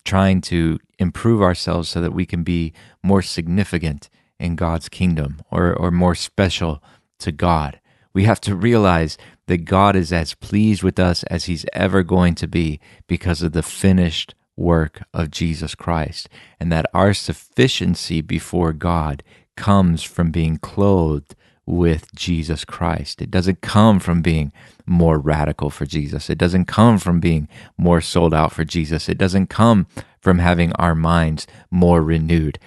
trying 0.04 0.42
to 0.42 0.80
improve 1.00 1.42
ourselves 1.42 1.90
so 1.90 2.02
that 2.02 2.14
we 2.14 2.26
can 2.26 2.44
be 2.44 2.74
more 3.04 3.22
significant 3.22 4.10
in 4.40 4.56
God's 4.56 4.90
kingdom 4.90 5.42
or, 5.52 5.74
or 5.74 5.92
more 5.92 6.16
special 6.16 6.84
to 7.20 7.32
God. 7.32 7.80
We 8.18 8.24
have 8.24 8.42
to 8.42 8.56
realize 8.56 9.16
that 9.46 9.66
God 9.66 9.96
is 9.96 10.12
as 10.12 10.34
pleased 10.34 10.82
with 10.82 10.98
us 10.98 11.22
as 11.26 11.46
He's 11.46 11.68
ever 11.72 12.02
going 12.02 12.34
to 12.34 12.48
be 12.48 12.80
because 13.06 13.44
of 13.44 13.52
the 13.52 13.62
finished 13.62 14.34
work 14.56 15.04
of 15.14 15.30
Jesus 15.30 15.76
Christ, 15.76 16.28
and 16.60 16.72
that 16.72 16.88
our 16.96 17.14
sufficiency 17.14 18.22
before 18.22 18.74
God 18.74 19.22
comes 19.56 20.02
from 20.02 20.32
being 20.32 20.58
clothed 20.58 21.36
with 21.68 22.12
Jesus 22.16 22.66
Christ. 22.66 23.22
It 23.22 23.30
doesn't 23.30 23.62
come 23.62 24.00
from 24.00 24.24
being 24.24 24.52
more 24.88 25.20
radical 25.20 25.70
for 25.70 25.86
Jesus. 25.86 26.28
It 26.28 26.40
doesn't 26.40 26.66
come 26.66 26.98
from 26.98 27.20
being 27.20 27.48
more 27.78 28.02
sold 28.02 28.34
out 28.34 28.52
for 28.52 28.66
Jesus. 28.66 29.08
It 29.08 29.20
doesn't 29.20 29.52
come 29.52 29.86
from 30.20 30.40
having 30.40 30.72
our 30.74 30.96
minds 30.96 31.46
more 31.70 32.02
renewed 32.02 32.58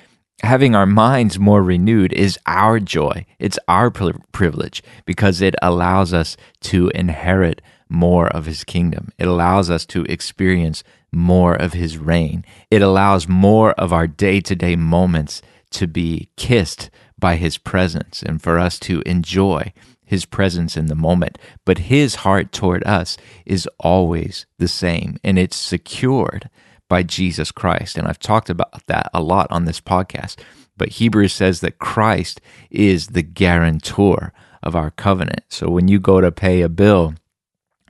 having 0.43 0.75
our 0.75 0.87
minds 0.87 1.39
more 1.39 1.63
renewed 1.63 2.13
is 2.13 2.39
our 2.47 2.81
joy. 2.81 3.27
It's 3.39 3.59
our 3.69 3.91
privilege 3.91 4.83
because 5.05 5.41
it 5.41 5.55
allows 5.63 6.13
us 6.13 6.37
to 6.63 6.89
inherit 6.95 7.61
more 7.89 8.29
of 8.29 8.47
his 8.47 8.65
kingdom. 8.65 9.11
It 9.19 9.27
allows 9.27 9.71
us 9.71 9.85
to 9.87 10.05
experience 10.05 10.83
more 11.13 11.55
of 11.55 11.73
his 11.73 11.99
reign. 11.99 12.45
It 12.71 12.83
allows 12.83 13.29
more 13.29 13.73
of 13.73 13.93
our 13.93 14.07
day 14.07 14.41
to 14.43 14.55
day 14.55 14.77
moments 14.77 15.43
to 15.71 15.87
be 15.87 16.31
kissed 16.37 16.91
by 17.19 17.37
his 17.37 17.59
presence 17.59 18.23
and 18.23 18.41
for 18.41 18.59
us 18.59 18.79
to 18.81 19.03
enjoy 19.07 19.73
his 20.05 20.25
presence 20.25 20.77
in 20.77 20.87
the 20.87 20.95
moment. 20.95 21.39
But 21.65 21.79
his 21.79 22.17
heart 22.17 22.53
toward 22.53 22.85
us 22.85 23.17
is 23.45 23.69
always 23.79 24.47
the 24.59 24.69
same 24.69 25.19
and 25.23 25.39
it's 25.39 25.57
secured 25.57 26.49
by 26.91 27.03
Jesus 27.03 27.51
Christ. 27.51 27.97
And 27.97 28.07
I've 28.07 28.19
talked 28.19 28.51
about 28.51 28.87
that 28.87 29.09
a 29.15 29.23
lot 29.23 29.47
on 29.51 29.65
this 29.65 29.81
podcast. 29.81 30.39
But 30.77 30.91
Hebrews 30.91 31.33
says 31.33 31.61
that 31.61 31.79
Christ 31.79 32.43
is 32.71 33.09
the 33.09 33.23
guarantor 33.23 34.35
of 34.63 34.77
our 34.77 34.91
covenant. 34.91 35.45
So 35.49 35.71
when 35.71 35.89
you 35.89 35.99
go 35.99 36.21
to 36.21 36.31
pay 36.31 36.61
a 36.61 36.69
bill, 36.69 37.15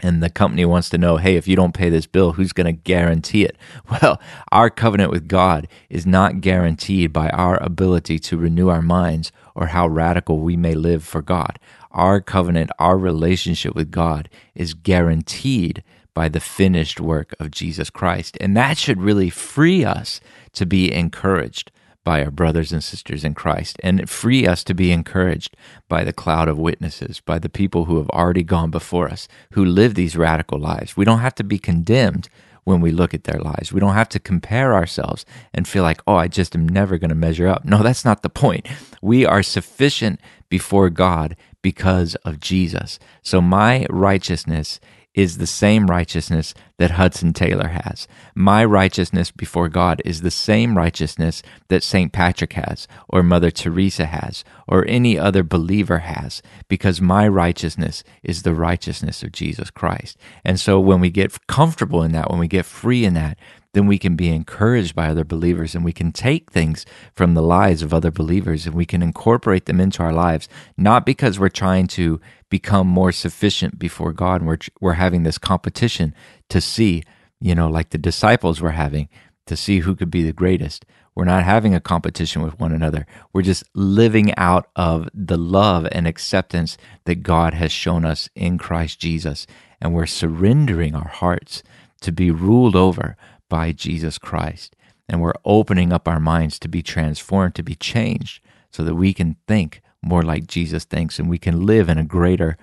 and 0.03 0.23
the 0.23 0.31
company 0.31 0.65
wants 0.65 0.89
to 0.91 0.99
know, 0.99 1.19
hey, 1.19 1.37
if 1.37 1.47
you 1.47 1.57
don't 1.57 1.75
pay 1.75 1.91
this 1.91 2.07
bill, 2.07 2.33
who's 2.33 2.53
going 2.53 2.67
to 2.67 2.73
guarantee 2.73 3.45
it? 3.45 3.57
Well, 3.91 4.21
our 4.51 4.71
covenant 4.71 5.11
with 5.11 5.29
God 5.29 5.69
is 5.89 6.07
not 6.07 6.41
guaranteed 6.41 7.13
by 7.13 7.29
our 7.31 7.63
ability 7.63 8.19
to 8.21 8.37
renew 8.37 8.69
our 8.69 8.83
minds 8.83 9.33
or 9.55 9.67
how 9.67 9.89
radical 9.89 10.41
we 10.41 10.57
may 10.57 10.75
live 10.75 11.05
for 11.05 11.21
God. 11.21 11.59
Our 11.91 12.21
covenant, 12.21 12.71
our 12.79 12.97
relationship 12.97 13.75
with 13.75 13.91
God 13.91 14.29
is 14.55 14.75
guaranteed 14.75 15.83
by 16.15 16.29
the 16.29 16.41
finished 16.41 17.01
work 17.01 17.35
of 17.39 17.51
Jesus 17.51 17.91
Christ. 17.91 18.37
And 18.41 18.57
that 18.57 18.79
should 18.79 19.01
really 19.01 19.31
free 19.31 19.85
us 19.85 20.21
to 20.53 20.67
be 20.67 20.93
encouraged 20.93 21.71
by 22.05 22.25
our 22.25 22.31
brothers 22.31 22.73
and 22.73 22.83
sisters 22.83 23.25
in 23.25 23.35
Christ 23.35 23.77
and 23.83 24.09
free 24.09 24.47
us 24.47 24.65
to 24.65 24.75
be 24.75 24.91
encouraged 24.91 25.57
by 25.89 26.03
the 26.03 26.13
cloud 26.13 26.49
of 26.49 26.59
witnesses, 26.59 27.21
by 27.21 27.39
the 27.39 27.49
people 27.49 27.85
who 27.85 27.99
have 27.99 28.11
already 28.11 28.43
gone 28.43 28.71
before 28.71 29.09
us, 29.09 29.29
who 29.53 29.65
live 29.65 29.95
these 29.95 30.17
radical 30.17 30.59
lives. 30.59 30.97
We 30.97 31.05
don't 31.05 31.19
have 31.21 31.35
to 31.37 31.45
be 31.45 31.59
condemned 31.59 32.29
when 32.65 32.81
we 32.81 32.91
look 32.91 33.15
at 33.15 33.25
their 33.25 33.41
lives. 33.41 33.73
We 33.73 33.81
don't 33.81 33.95
have 33.95 34.09
to 34.11 34.19
compare 34.19 34.75
ourselves 34.75 35.25
and 35.53 35.67
feel 35.69 35.83
like, 35.83 36.01
oh, 36.07 36.17
I 36.17 36.29
just 36.29 36.55
am 36.55 36.69
never 36.69 36.99
going 36.99 37.09
to 37.11 37.15
measure 37.15 37.49
up. 37.49 37.65
No, 37.65 37.83
that's 37.83 38.05
not 38.05 38.23
the 38.23 38.31
point. 38.31 38.67
We 39.03 39.27
are 39.27 39.43
sufficient 39.43 40.21
before 40.49 40.91
God 40.91 41.37
because 41.63 42.15
of 42.17 42.41
Jesus. 42.41 42.99
So 43.23 43.41
my 43.41 43.87
righteousness 43.91 44.81
is 45.21 45.37
the 45.37 45.47
same 45.47 45.87
righteousness 45.87 46.55
that 46.79 46.93
Hudson 46.93 47.35
Taylor 47.35 47.69
has. 47.69 48.09
My 48.35 48.65
righteousness 48.65 49.31
before 49.31 49.69
God 49.69 50.01
is 50.03 50.23
the 50.23 50.31
same 50.31 50.79
righteousness 50.79 51.43
that 51.69 51.83
St. 51.83 52.11
Patrick 52.11 52.55
has, 52.55 52.89
or 53.07 53.23
Mother 53.23 53.51
Teresa 53.51 54.07
has, 54.07 54.45
or 54.67 54.87
any 54.89 55.19
other 55.19 55.43
believer 55.43 55.99
has, 55.99 56.41
because 56.69 57.03
my 57.03 57.29
righteousness 57.29 58.03
is 58.23 58.43
the 58.43 58.55
righteousness 58.55 59.23
of 59.23 59.31
Jesus 59.31 59.71
Christ. 59.71 60.17
And 60.43 60.59
so 60.59 60.81
when 60.81 61.01
we 61.01 61.11
get 61.11 61.47
comfortable 61.47 62.03
in 62.03 62.13
that, 62.13 62.31
when 62.31 62.39
we 62.41 62.49
get 62.49 62.65
free 62.65 63.05
in 63.05 63.13
that, 63.13 63.39
then 63.73 63.87
we 63.87 63.99
can 63.99 64.17
be 64.17 64.29
encouraged 64.29 64.95
by 64.95 65.09
other 65.09 65.25
believers 65.25 65.75
and 65.75 65.85
we 65.85 65.93
can 65.93 66.11
take 66.13 66.51
things 66.51 66.85
from 67.15 67.35
the 67.35 67.43
lives 67.43 67.83
of 67.83 67.95
other 67.95 68.11
believers 68.11 68.67
and 68.67 68.75
we 68.75 68.87
can 68.87 69.03
incorporate 69.03 69.67
them 69.67 69.81
into 69.81 70.03
our 70.03 70.13
lives, 70.13 70.49
not 70.77 71.07
because 71.07 71.39
we're 71.39 71.49
trying 71.49 71.87
to 71.87 72.21
become 72.49 72.87
more 72.87 73.13
sufficient 73.13 73.79
before 73.79 74.13
God 74.13 74.41
and 74.41 74.49
we're, 74.49 74.59
we're 74.81 74.95
having 74.95 75.23
this 75.23 75.39
competition 75.39 76.15
to 76.49 76.61
see, 76.61 77.05
you 77.41 77.55
know, 77.55 77.69
like 77.69 77.91
the 77.91 77.99
disciples 77.99 78.61
were 78.61 78.73
having 78.73 79.09
to 79.47 79.57
see 79.57 79.81
who 79.81 79.95
could 79.95 80.11
be 80.11 80.25
the 80.25 80.33
greatest. 80.33 80.85
We're 81.15 81.25
not 81.25 81.45
having 81.45 81.75
a 81.75 81.81
competition 81.81 82.43
with 82.43 82.59
one 82.59 82.73
another. 82.73 83.07
We're 83.33 83.43
just 83.43 83.65
living 83.75 84.35
out 84.37 84.69
of 84.77 85.09
the 85.13 85.37
love 85.37 85.87
and 85.93 86.07
acceptance 86.07 86.77
that 87.05 87.23
God 87.23 87.55
has 87.55 87.73
shown 87.73 88.05
us 88.05 88.29
in 88.35 88.59
Christ 88.59 89.01
Jesus. 89.01 89.47
And 89.81 89.93
we're 89.93 90.07
surrendering 90.07 90.95
our 90.95 91.09
hearts 91.09 91.63
to 92.01 92.13
be 92.13 92.31
ruled 92.31 92.77
over 92.77 93.17
by 93.51 93.73
Jesus 93.73 94.17
Christ. 94.17 94.75
And 95.07 95.21
we're 95.21 95.35
opening 95.45 95.93
up 95.93 96.09
our 96.09 96.21
minds 96.21 96.59
to 96.61 96.69
be 96.69 96.83
transformed, 96.83 97.55
to 97.57 97.63
be 97.63 97.75
changed, 97.75 98.43
so 98.71 98.83
that 98.85 98.95
we 98.95 99.13
can 99.13 99.37
think 99.47 99.83
more 100.03 100.23
like 100.23 100.47
Jesus 100.47 100.85
thinks 100.85 101.19
and 101.19 101.29
we 101.29 101.37
can 101.37 101.67
live 101.67 101.91
in 101.91 101.99
a 101.99 102.05
greater 102.05 102.57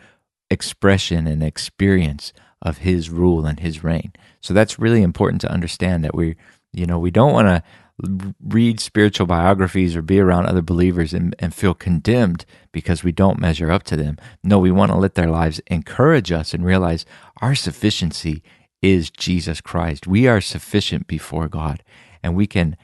expression 0.50 1.27
and 1.27 1.44
experience 1.44 2.34
of 2.62 2.79
his 2.79 3.12
rule 3.12 3.46
and 3.46 3.60
his 3.60 3.84
reign. 3.84 4.13
So 4.41 4.53
that's 4.53 4.79
really 4.79 5.03
important 5.03 5.41
to 5.41 5.51
understand 5.51 6.03
that 6.03 6.15
we, 6.15 6.36
you 6.74 6.88
know, 6.88 6.98
we 6.98 7.12
don't 7.12 7.34
want 7.34 7.48
to 7.48 8.34
read 8.44 8.79
spiritual 8.79 9.25
biographies 9.25 9.96
or 9.96 10.01
be 10.01 10.20
around 10.20 10.46
other 10.46 10.62
believers 10.62 11.13
and, 11.13 11.36
and 11.39 11.53
feel 11.53 11.74
condemned 11.74 12.46
because 12.72 13.03
we 13.03 13.12
don't 13.12 13.39
measure 13.39 13.72
up 13.72 13.84
to 13.84 13.96
them. 13.96 14.17
No, 14.44 14.60
we 14.60 14.72
want 14.72 14.91
to 14.91 14.98
let 14.98 15.15
their 15.15 15.29
lives 15.29 15.60
encourage 15.67 16.32
us 16.32 16.53
and 16.53 16.63
realize 16.63 17.06
our 17.41 17.56
sufficiency 17.56 18.44
is 18.81 19.10
Jesus 19.10 19.62
Christ. 19.62 20.07
We 20.07 20.27
are 20.27 20.41
sufficient 20.41 21.07
before 21.07 21.48
God 21.48 21.84
and 22.24 22.36
we 22.36 22.48
can 22.48 22.77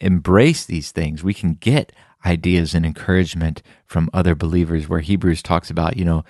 embrace 0.00 0.64
these 0.64 0.92
things. 0.92 1.24
We 1.24 1.34
can 1.34 1.54
get 1.54 1.92
ideas 2.24 2.74
and 2.74 2.84
encouragement 2.84 3.62
from 3.86 4.10
other 4.12 4.34
believers 4.34 4.88
where 4.88 5.00
Hebrews 5.00 5.42
talks 5.42 5.70
about, 5.70 5.96
you 5.96 6.04
know, 6.04 6.24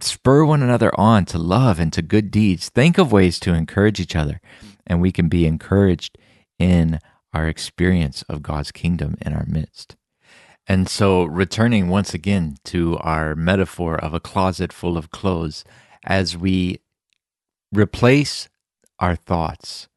spur 0.00 0.44
one 0.44 0.62
another 0.62 0.90
on 0.98 1.24
to 1.26 1.38
love 1.38 1.78
and 1.78 1.92
to 1.92 2.02
good 2.02 2.30
deeds. 2.30 2.68
Think 2.68 2.98
of 2.98 3.12
ways 3.12 3.38
to 3.40 3.54
encourage 3.54 4.00
each 4.00 4.16
other 4.16 4.40
and 4.86 5.00
we 5.00 5.12
can 5.12 5.28
be 5.28 5.46
encouraged 5.46 6.18
in 6.58 6.98
our 7.32 7.48
experience 7.48 8.22
of 8.28 8.42
God's 8.42 8.72
kingdom 8.72 9.16
in 9.20 9.32
our 9.32 9.44
midst. 9.46 9.96
And 10.66 10.88
so, 10.88 11.24
returning 11.24 11.88
once 11.88 12.12
again 12.12 12.56
to 12.64 12.98
our 12.98 13.34
metaphor 13.36 13.96
of 13.96 14.14
a 14.14 14.20
closet 14.20 14.72
full 14.72 14.96
of 14.96 15.10
clothes, 15.10 15.64
as 16.04 16.36
we 16.36 16.80
replace 17.72 18.48
our 18.98 19.16
thoughts 19.16 19.88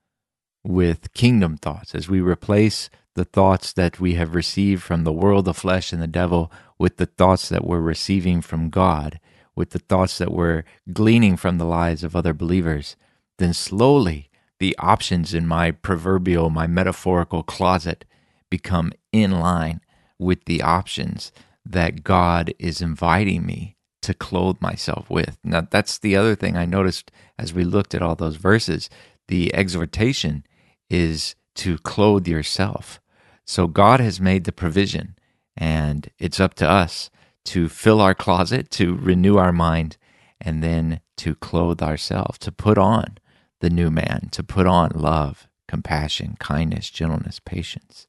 with 0.63 1.13
kingdom 1.13 1.58
thoughts, 1.58 1.96
as 1.96 2.10
we 2.10 2.20
replace 2.20 2.89
the 3.15 3.25
thoughts 3.25 3.74
that 3.74 4.00
we 4.00 4.15
have 4.15 4.36
received 4.36 4.84
from 4.84 5.03
the 5.03 5.13
world, 5.13 5.46
the 5.46 5.53
flesh, 5.53 5.91
and 5.91 6.01
the 6.01 6.08
devil 6.08 6.51
with 6.77 6.98
the 6.98 7.06
thoughts 7.06 7.50
that 7.50 7.65
we're 7.65 7.79
receiving 7.79 8.41
from 8.41 8.70
God, 8.70 9.20
with 9.56 9.72
the 9.72 9.79
thoughts 9.79 10.18
that 10.18 10.32
we're 10.32 10.63
gleaning 10.94 11.36
from 11.36 11.58
the 11.58 11.65
lives 11.65 12.03
of 12.03 12.15
other 12.15 12.34
believers, 12.34 12.96
then 13.38 13.53
slowly 13.53 14.29
the 14.60 14.77
options 14.77 15.34
in 15.34 15.48
my 15.48 15.72
proverbial, 15.72 16.50
my 16.50 16.68
metaphorical 16.68 17.44
closet 17.44 18.06
become 18.50 18.91
in 19.12 19.32
line 19.32 19.82
with 20.18 20.46
the 20.46 20.62
options 20.62 21.32
that 21.65 22.03
God 22.03 22.53
is 22.60 22.82
inviting 22.82 23.46
me 23.46 23.75
to 24.10 24.16
clothe 24.16 24.60
myself 24.60 25.08
with. 25.08 25.38
Now, 25.44 25.62
that's 25.69 26.00
the 26.00 26.15
other 26.15 26.34
thing 26.34 26.58
I 26.58 26.65
noticed 26.65 27.12
as 27.38 27.54
we 27.54 27.63
looked 27.63 27.93
at 27.93 28.02
all 28.02 28.15
those 28.15 28.38
verses. 28.38 28.89
The 29.28 29.54
exhortation 29.54 30.48
is 30.89 31.36
to 31.58 31.78
clothe 31.78 32.28
yourself. 32.28 33.00
So 33.45 33.67
God 33.67 34.00
has 34.00 34.19
made 34.19 34.45
the 34.45 34.52
provision, 34.52 35.15
and 35.56 36.10
it's 36.17 36.39
up 36.39 36.56
to 36.56 36.67
us 36.67 37.12
to 37.45 37.69
fill 37.69 38.02
our 38.02 38.15
closet, 38.15 38.72
to 38.72 38.95
renew 38.95 39.38
our 39.38 39.52
mind, 39.52 39.98
and 40.41 40.63
then 40.63 41.02
to 41.17 41.36
clothe 41.36 41.84
ourselves, 41.84 42.39
to 42.39 42.52
put 42.52 42.80
on 42.80 43.19
the 43.60 43.69
new 43.69 43.91
man, 43.91 44.30
to 44.32 44.41
put 44.41 44.65
on 44.65 44.89
love, 44.95 45.48
compassion, 45.67 46.36
kindness, 46.39 46.89
gentleness, 46.89 47.39
patience. 47.39 48.08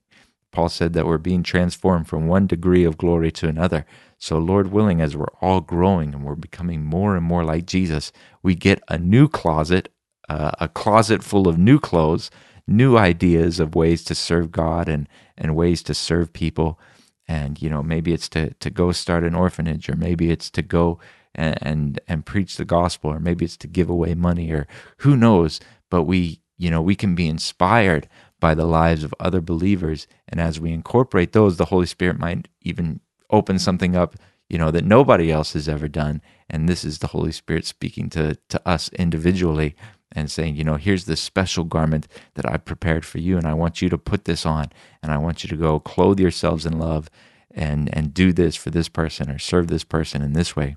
Paul 0.50 0.70
said 0.70 0.94
that 0.94 1.06
we're 1.06 1.18
being 1.18 1.42
transformed 1.42 2.08
from 2.08 2.26
one 2.26 2.46
degree 2.46 2.84
of 2.84 2.96
glory 2.96 3.30
to 3.32 3.48
another. 3.48 3.84
So, 4.22 4.36
Lord 4.36 4.70
willing, 4.70 5.00
as 5.00 5.16
we're 5.16 5.32
all 5.40 5.62
growing 5.62 6.12
and 6.12 6.22
we're 6.22 6.34
becoming 6.34 6.84
more 6.84 7.16
and 7.16 7.24
more 7.24 7.42
like 7.42 7.64
Jesus, 7.64 8.12
we 8.42 8.54
get 8.54 8.82
a 8.86 8.98
new 8.98 9.28
closet, 9.28 9.90
uh, 10.28 10.50
a 10.60 10.68
closet 10.68 11.24
full 11.24 11.48
of 11.48 11.56
new 11.58 11.80
clothes, 11.80 12.30
new 12.66 12.98
ideas 12.98 13.58
of 13.58 13.74
ways 13.74 14.04
to 14.04 14.14
serve 14.14 14.52
God 14.52 14.90
and, 14.90 15.08
and 15.38 15.56
ways 15.56 15.82
to 15.84 15.94
serve 15.94 16.34
people. 16.34 16.78
And, 17.26 17.62
you 17.62 17.70
know, 17.70 17.82
maybe 17.82 18.12
it's 18.12 18.28
to, 18.30 18.52
to 18.52 18.68
go 18.68 18.92
start 18.92 19.24
an 19.24 19.34
orphanage, 19.34 19.88
or 19.88 19.96
maybe 19.96 20.30
it's 20.30 20.50
to 20.50 20.60
go 20.60 20.98
and, 21.34 21.56
and, 21.62 22.00
and 22.06 22.26
preach 22.26 22.58
the 22.58 22.66
gospel, 22.66 23.10
or 23.10 23.20
maybe 23.20 23.46
it's 23.46 23.56
to 23.56 23.68
give 23.68 23.88
away 23.88 24.14
money, 24.14 24.50
or 24.50 24.66
who 24.98 25.16
knows. 25.16 25.60
But 25.90 26.02
we, 26.02 26.42
you 26.58 26.70
know, 26.70 26.82
we 26.82 26.94
can 26.94 27.14
be 27.14 27.26
inspired 27.26 28.06
by 28.38 28.54
the 28.54 28.66
lives 28.66 29.02
of 29.02 29.14
other 29.18 29.40
believers. 29.40 30.06
And 30.28 30.42
as 30.42 30.60
we 30.60 30.72
incorporate 30.72 31.32
those, 31.32 31.56
the 31.56 31.66
Holy 31.66 31.86
Spirit 31.86 32.18
might 32.18 32.48
even 32.60 33.00
open 33.30 33.58
something 33.58 33.96
up, 33.96 34.16
you 34.48 34.58
know, 34.58 34.70
that 34.70 34.84
nobody 34.84 35.30
else 35.30 35.52
has 35.52 35.68
ever 35.68 35.88
done. 35.88 36.20
And 36.48 36.68
this 36.68 36.84
is 36.84 36.98
the 36.98 37.08
Holy 37.08 37.32
Spirit 37.32 37.64
speaking 37.64 38.10
to, 38.10 38.36
to 38.48 38.68
us 38.68 38.88
individually 38.90 39.74
and 40.12 40.30
saying, 40.30 40.56
you 40.56 40.64
know, 40.64 40.76
here's 40.76 41.04
this 41.04 41.20
special 41.20 41.64
garment 41.64 42.08
that 42.34 42.50
I've 42.50 42.64
prepared 42.64 43.04
for 43.04 43.18
you, 43.18 43.36
and 43.36 43.46
I 43.46 43.54
want 43.54 43.80
you 43.80 43.88
to 43.90 43.98
put 43.98 44.24
this 44.24 44.44
on, 44.44 44.70
and 45.02 45.12
I 45.12 45.18
want 45.18 45.44
you 45.44 45.48
to 45.48 45.56
go 45.56 45.78
clothe 45.78 46.18
yourselves 46.18 46.66
in 46.66 46.78
love 46.78 47.08
and 47.52 47.92
and 47.94 48.14
do 48.14 48.32
this 48.32 48.54
for 48.56 48.70
this 48.70 48.88
person 48.88 49.28
or 49.30 49.38
serve 49.38 49.68
this 49.68 49.84
person 49.84 50.22
in 50.22 50.32
this 50.32 50.54
way. 50.56 50.76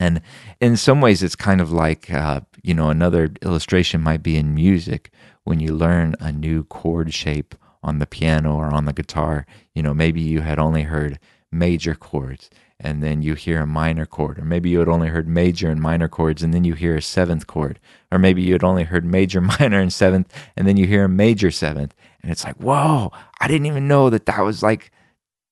And 0.00 0.22
in 0.60 0.76
some 0.76 1.00
ways, 1.00 1.22
it's 1.22 1.36
kind 1.36 1.60
of 1.60 1.70
like, 1.70 2.10
uh, 2.10 2.40
you 2.62 2.74
know, 2.74 2.90
another 2.90 3.30
illustration 3.42 4.00
might 4.00 4.22
be 4.22 4.36
in 4.36 4.54
music 4.54 5.10
when 5.44 5.60
you 5.60 5.72
learn 5.74 6.16
a 6.20 6.32
new 6.32 6.64
chord 6.64 7.14
shape 7.14 7.54
on 7.82 7.98
the 7.98 8.06
piano 8.06 8.56
or 8.56 8.66
on 8.66 8.86
the 8.86 8.92
guitar. 8.92 9.46
You 9.74 9.82
know, 9.82 9.94
maybe 9.94 10.20
you 10.20 10.40
had 10.40 10.58
only 10.58 10.82
heard 10.82 11.18
major 11.54 11.94
chords 11.94 12.50
and 12.80 13.02
then 13.02 13.22
you 13.22 13.34
hear 13.34 13.60
a 13.60 13.66
minor 13.66 14.04
chord, 14.04 14.38
or 14.38 14.44
maybe 14.44 14.68
you 14.68 14.80
had 14.80 14.88
only 14.88 15.08
heard 15.08 15.28
major 15.28 15.70
and 15.70 15.80
minor 15.80 16.08
chords 16.08 16.42
and 16.42 16.52
then 16.52 16.64
you 16.64 16.74
hear 16.74 16.96
a 16.96 17.02
seventh 17.02 17.46
chord, 17.46 17.78
or 18.10 18.18
maybe 18.18 18.42
you 18.42 18.52
had 18.52 18.64
only 18.64 18.84
heard 18.84 19.04
major, 19.04 19.40
minor, 19.60 19.80
and 19.80 19.92
seventh, 19.92 20.32
and 20.56 20.66
then 20.66 20.76
you 20.76 20.86
hear 20.86 21.04
a 21.04 21.08
major 21.08 21.50
seventh, 21.50 21.94
and 22.22 22.30
it's 22.32 22.44
like, 22.44 22.56
whoa, 22.56 23.12
I 23.40 23.48
didn't 23.48 23.66
even 23.66 23.88
know 23.88 24.10
that 24.10 24.26
that 24.26 24.40
was 24.40 24.62
like 24.62 24.90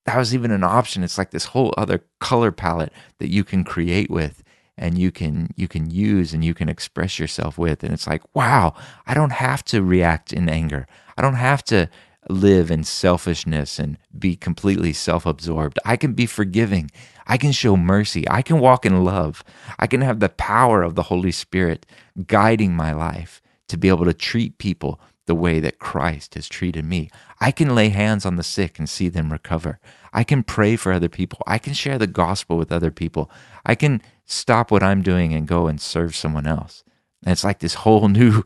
that 0.04 0.16
was 0.16 0.34
even 0.34 0.50
an 0.50 0.64
option. 0.64 1.04
It's 1.04 1.16
like 1.16 1.30
this 1.30 1.46
whole 1.46 1.72
other 1.78 2.04
color 2.20 2.50
palette 2.50 2.92
that 3.18 3.30
you 3.30 3.44
can 3.44 3.62
create 3.62 4.10
with 4.10 4.42
and 4.76 4.98
you 4.98 5.10
can 5.12 5.50
you 5.56 5.68
can 5.68 5.90
use 5.90 6.32
and 6.34 6.44
you 6.44 6.54
can 6.54 6.68
express 6.68 7.18
yourself 7.18 7.58
with 7.58 7.84
and 7.84 7.92
it's 7.92 8.06
like 8.06 8.22
wow 8.34 8.74
i 9.06 9.14
don't 9.14 9.32
have 9.32 9.62
to 9.62 9.82
react 9.82 10.32
in 10.32 10.48
anger 10.48 10.86
i 11.16 11.22
don't 11.22 11.34
have 11.34 11.62
to 11.62 11.88
live 12.28 12.70
in 12.70 12.84
selfishness 12.84 13.78
and 13.78 13.98
be 14.16 14.36
completely 14.36 14.92
self-absorbed 14.92 15.78
i 15.84 15.96
can 15.96 16.12
be 16.12 16.26
forgiving 16.26 16.90
i 17.26 17.36
can 17.36 17.52
show 17.52 17.76
mercy 17.76 18.28
i 18.30 18.40
can 18.42 18.60
walk 18.60 18.86
in 18.86 19.04
love 19.04 19.42
i 19.78 19.86
can 19.86 20.00
have 20.00 20.20
the 20.20 20.28
power 20.28 20.82
of 20.82 20.94
the 20.94 21.04
holy 21.04 21.32
spirit 21.32 21.84
guiding 22.26 22.74
my 22.74 22.92
life 22.92 23.42
to 23.68 23.76
be 23.76 23.88
able 23.88 24.04
to 24.04 24.14
treat 24.14 24.58
people 24.58 25.00
the 25.26 25.34
way 25.34 25.60
that 25.60 25.78
Christ 25.78 26.34
has 26.34 26.48
treated 26.48 26.84
me. 26.84 27.10
I 27.40 27.52
can 27.52 27.74
lay 27.74 27.90
hands 27.90 28.26
on 28.26 28.36
the 28.36 28.42
sick 28.42 28.78
and 28.78 28.88
see 28.88 29.08
them 29.08 29.30
recover. 29.30 29.78
I 30.12 30.24
can 30.24 30.42
pray 30.42 30.76
for 30.76 30.92
other 30.92 31.08
people. 31.08 31.40
I 31.46 31.58
can 31.58 31.74
share 31.74 31.98
the 31.98 32.06
gospel 32.06 32.58
with 32.58 32.72
other 32.72 32.90
people. 32.90 33.30
I 33.64 33.74
can 33.74 34.02
stop 34.26 34.70
what 34.70 34.82
I'm 34.82 35.02
doing 35.02 35.32
and 35.32 35.46
go 35.46 35.68
and 35.68 35.80
serve 35.80 36.16
someone 36.16 36.46
else. 36.46 36.84
And 37.24 37.32
it's 37.32 37.44
like 37.44 37.60
this 37.60 37.74
whole 37.74 38.08
new 38.20 38.44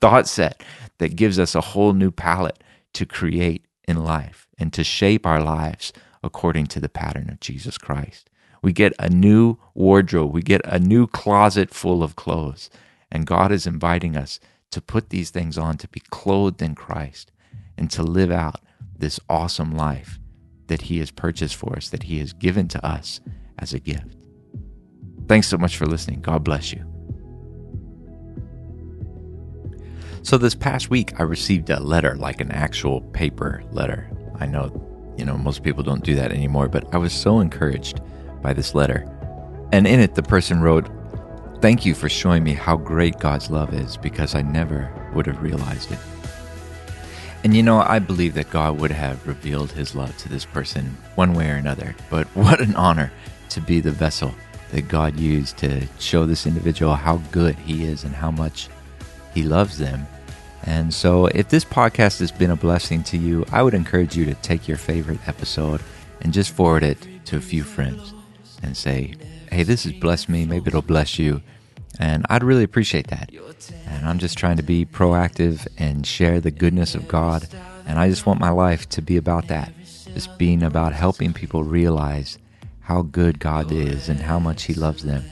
thought 0.00 0.28
set 0.28 0.62
that 0.98 1.16
gives 1.16 1.38
us 1.38 1.54
a 1.54 1.60
whole 1.60 1.94
new 1.94 2.10
palette 2.10 2.62
to 2.94 3.06
create 3.06 3.66
in 3.86 4.04
life 4.04 4.46
and 4.58 4.72
to 4.72 4.84
shape 4.84 5.26
our 5.26 5.42
lives 5.42 5.92
according 6.22 6.66
to 6.66 6.80
the 6.80 6.88
pattern 6.88 7.28
of 7.30 7.40
Jesus 7.40 7.78
Christ. 7.78 8.30
We 8.62 8.72
get 8.72 8.92
a 8.98 9.08
new 9.08 9.58
wardrobe, 9.74 10.32
we 10.32 10.42
get 10.42 10.60
a 10.64 10.78
new 10.78 11.06
closet 11.06 11.74
full 11.74 12.02
of 12.02 12.16
clothes. 12.16 12.70
And 13.10 13.26
God 13.26 13.52
is 13.52 13.66
inviting 13.66 14.16
us 14.16 14.40
to 14.70 14.80
put 14.80 15.10
these 15.10 15.30
things 15.30 15.58
on, 15.58 15.76
to 15.78 15.88
be 15.88 16.00
clothed 16.10 16.62
in 16.62 16.74
Christ, 16.74 17.30
and 17.76 17.90
to 17.90 18.02
live 18.02 18.30
out 18.30 18.60
this 18.96 19.20
awesome 19.28 19.72
life 19.72 20.18
that 20.68 20.82
He 20.82 20.98
has 20.98 21.10
purchased 21.10 21.56
for 21.56 21.76
us, 21.76 21.90
that 21.90 22.04
He 22.04 22.20
has 22.20 22.32
given 22.32 22.68
to 22.68 22.86
us 22.86 23.20
as 23.58 23.74
a 23.74 23.80
gift. 23.80 24.16
Thanks 25.28 25.48
so 25.48 25.58
much 25.58 25.76
for 25.76 25.86
listening. 25.86 26.20
God 26.20 26.44
bless 26.44 26.72
you. 26.72 26.91
So, 30.24 30.38
this 30.38 30.54
past 30.54 30.88
week, 30.88 31.18
I 31.18 31.24
received 31.24 31.68
a 31.70 31.80
letter, 31.80 32.14
like 32.14 32.40
an 32.40 32.52
actual 32.52 33.00
paper 33.00 33.64
letter. 33.72 34.08
I 34.38 34.46
know, 34.46 34.70
you 35.18 35.24
know, 35.24 35.36
most 35.36 35.64
people 35.64 35.82
don't 35.82 36.04
do 36.04 36.14
that 36.14 36.30
anymore, 36.30 36.68
but 36.68 36.86
I 36.94 36.98
was 36.98 37.12
so 37.12 37.40
encouraged 37.40 38.00
by 38.40 38.52
this 38.52 38.72
letter. 38.72 39.04
And 39.72 39.84
in 39.84 39.98
it, 39.98 40.14
the 40.14 40.22
person 40.22 40.62
wrote, 40.62 40.88
Thank 41.60 41.84
you 41.84 41.94
for 41.94 42.08
showing 42.08 42.44
me 42.44 42.54
how 42.54 42.76
great 42.76 43.18
God's 43.18 43.50
love 43.50 43.74
is 43.74 43.96
because 43.96 44.36
I 44.36 44.42
never 44.42 44.92
would 45.12 45.26
have 45.26 45.42
realized 45.42 45.90
it. 45.90 45.98
And 47.42 47.54
you 47.54 47.64
know, 47.64 47.80
I 47.80 47.98
believe 47.98 48.34
that 48.34 48.50
God 48.50 48.78
would 48.80 48.92
have 48.92 49.26
revealed 49.26 49.72
his 49.72 49.96
love 49.96 50.16
to 50.18 50.28
this 50.28 50.44
person 50.44 50.96
one 51.16 51.34
way 51.34 51.50
or 51.50 51.54
another. 51.54 51.96
But 52.10 52.26
what 52.34 52.60
an 52.60 52.76
honor 52.76 53.10
to 53.50 53.60
be 53.60 53.80
the 53.80 53.90
vessel 53.90 54.32
that 54.70 54.88
God 54.88 55.18
used 55.18 55.56
to 55.58 55.86
show 55.98 56.26
this 56.26 56.46
individual 56.46 56.94
how 56.94 57.16
good 57.32 57.56
he 57.56 57.84
is 57.84 58.04
and 58.04 58.14
how 58.14 58.30
much 58.30 58.68
he 59.34 59.42
loves 59.42 59.78
them. 59.78 60.06
And 60.64 60.94
so, 60.94 61.26
if 61.26 61.48
this 61.48 61.64
podcast 61.64 62.20
has 62.20 62.30
been 62.30 62.50
a 62.50 62.56
blessing 62.56 63.02
to 63.04 63.18
you, 63.18 63.44
I 63.50 63.62
would 63.62 63.74
encourage 63.74 64.16
you 64.16 64.24
to 64.26 64.34
take 64.34 64.68
your 64.68 64.76
favorite 64.76 65.26
episode 65.26 65.80
and 66.20 66.32
just 66.32 66.52
forward 66.52 66.84
it 66.84 67.06
to 67.26 67.36
a 67.36 67.40
few 67.40 67.64
friends 67.64 68.14
and 68.62 68.76
say, 68.76 69.14
hey, 69.50 69.64
this 69.64 69.84
has 69.84 69.92
blessed 69.92 70.28
me. 70.28 70.46
Maybe 70.46 70.68
it'll 70.68 70.82
bless 70.82 71.18
you. 71.18 71.42
And 71.98 72.24
I'd 72.30 72.42
really 72.42 72.64
appreciate 72.64 73.08
that. 73.08 73.30
And 73.86 74.06
I'm 74.06 74.18
just 74.18 74.38
trying 74.38 74.56
to 74.56 74.62
be 74.62 74.86
proactive 74.86 75.66
and 75.78 76.06
share 76.06 76.40
the 76.40 76.50
goodness 76.50 76.94
of 76.94 77.06
God. 77.06 77.46
And 77.86 77.98
I 77.98 78.08
just 78.08 78.24
want 78.24 78.40
my 78.40 78.50
life 78.50 78.88
to 78.90 79.02
be 79.02 79.16
about 79.16 79.48
that. 79.48 79.72
Just 80.14 80.38
being 80.38 80.62
about 80.62 80.92
helping 80.92 81.32
people 81.32 81.64
realize 81.64 82.38
how 82.80 83.02
good 83.02 83.38
God 83.38 83.70
is 83.70 84.08
and 84.08 84.20
how 84.20 84.38
much 84.38 84.64
He 84.64 84.74
loves 84.74 85.02
them. 85.04 85.24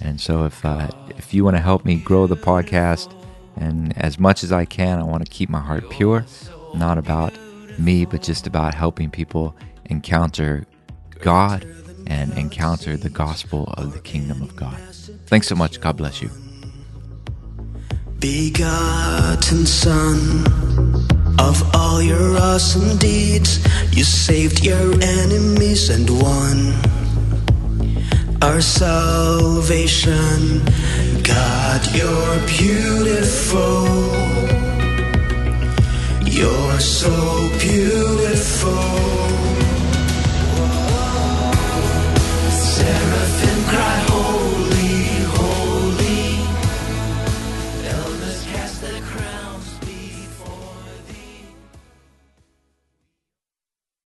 And 0.00 0.20
so 0.20 0.44
if 0.44 0.64
uh, 0.64 0.90
if 1.16 1.32
you 1.34 1.44
want 1.44 1.56
to 1.56 1.62
help 1.62 1.84
me 1.84 1.96
grow 1.96 2.26
the 2.26 2.36
podcast, 2.36 3.12
and 3.56 3.96
as 3.96 4.18
much 4.18 4.42
as 4.42 4.52
I 4.52 4.64
can, 4.64 4.98
I 4.98 5.04
want 5.04 5.24
to 5.24 5.30
keep 5.30 5.48
my 5.48 5.60
heart 5.60 5.88
pure, 5.90 6.26
not 6.74 6.98
about 6.98 7.32
me, 7.78 8.04
but 8.04 8.22
just 8.22 8.46
about 8.46 8.74
helping 8.74 9.10
people 9.10 9.54
encounter 9.86 10.66
God 11.20 11.66
and 12.06 12.36
encounter 12.36 12.96
the 12.96 13.10
gospel 13.10 13.72
of 13.76 13.92
the 13.92 14.00
kingdom 14.00 14.42
of 14.42 14.56
God. 14.56 14.78
Thanks 15.26 15.48
so 15.48 15.54
much. 15.54 15.80
God 15.80 15.96
bless 15.96 16.22
you. 16.22 16.30
Begotten 18.18 19.66
Son 19.66 20.44
of 21.38 21.74
all 21.74 22.00
your 22.00 22.36
awesome 22.38 22.96
deeds, 22.98 23.58
you 23.92 24.04
saved 24.04 24.64
your 24.64 24.94
enemies 25.02 25.90
and 25.90 26.08
won 26.22 26.74
our 28.42 28.60
salvation. 28.60 30.62
God, 31.24 31.80
you're 31.96 32.38
beautiful. 32.46 33.86
You're 36.26 36.80
so 36.80 37.50
beautiful. 37.58 38.70
Seraphim 42.50 43.64
cry. 43.70 44.03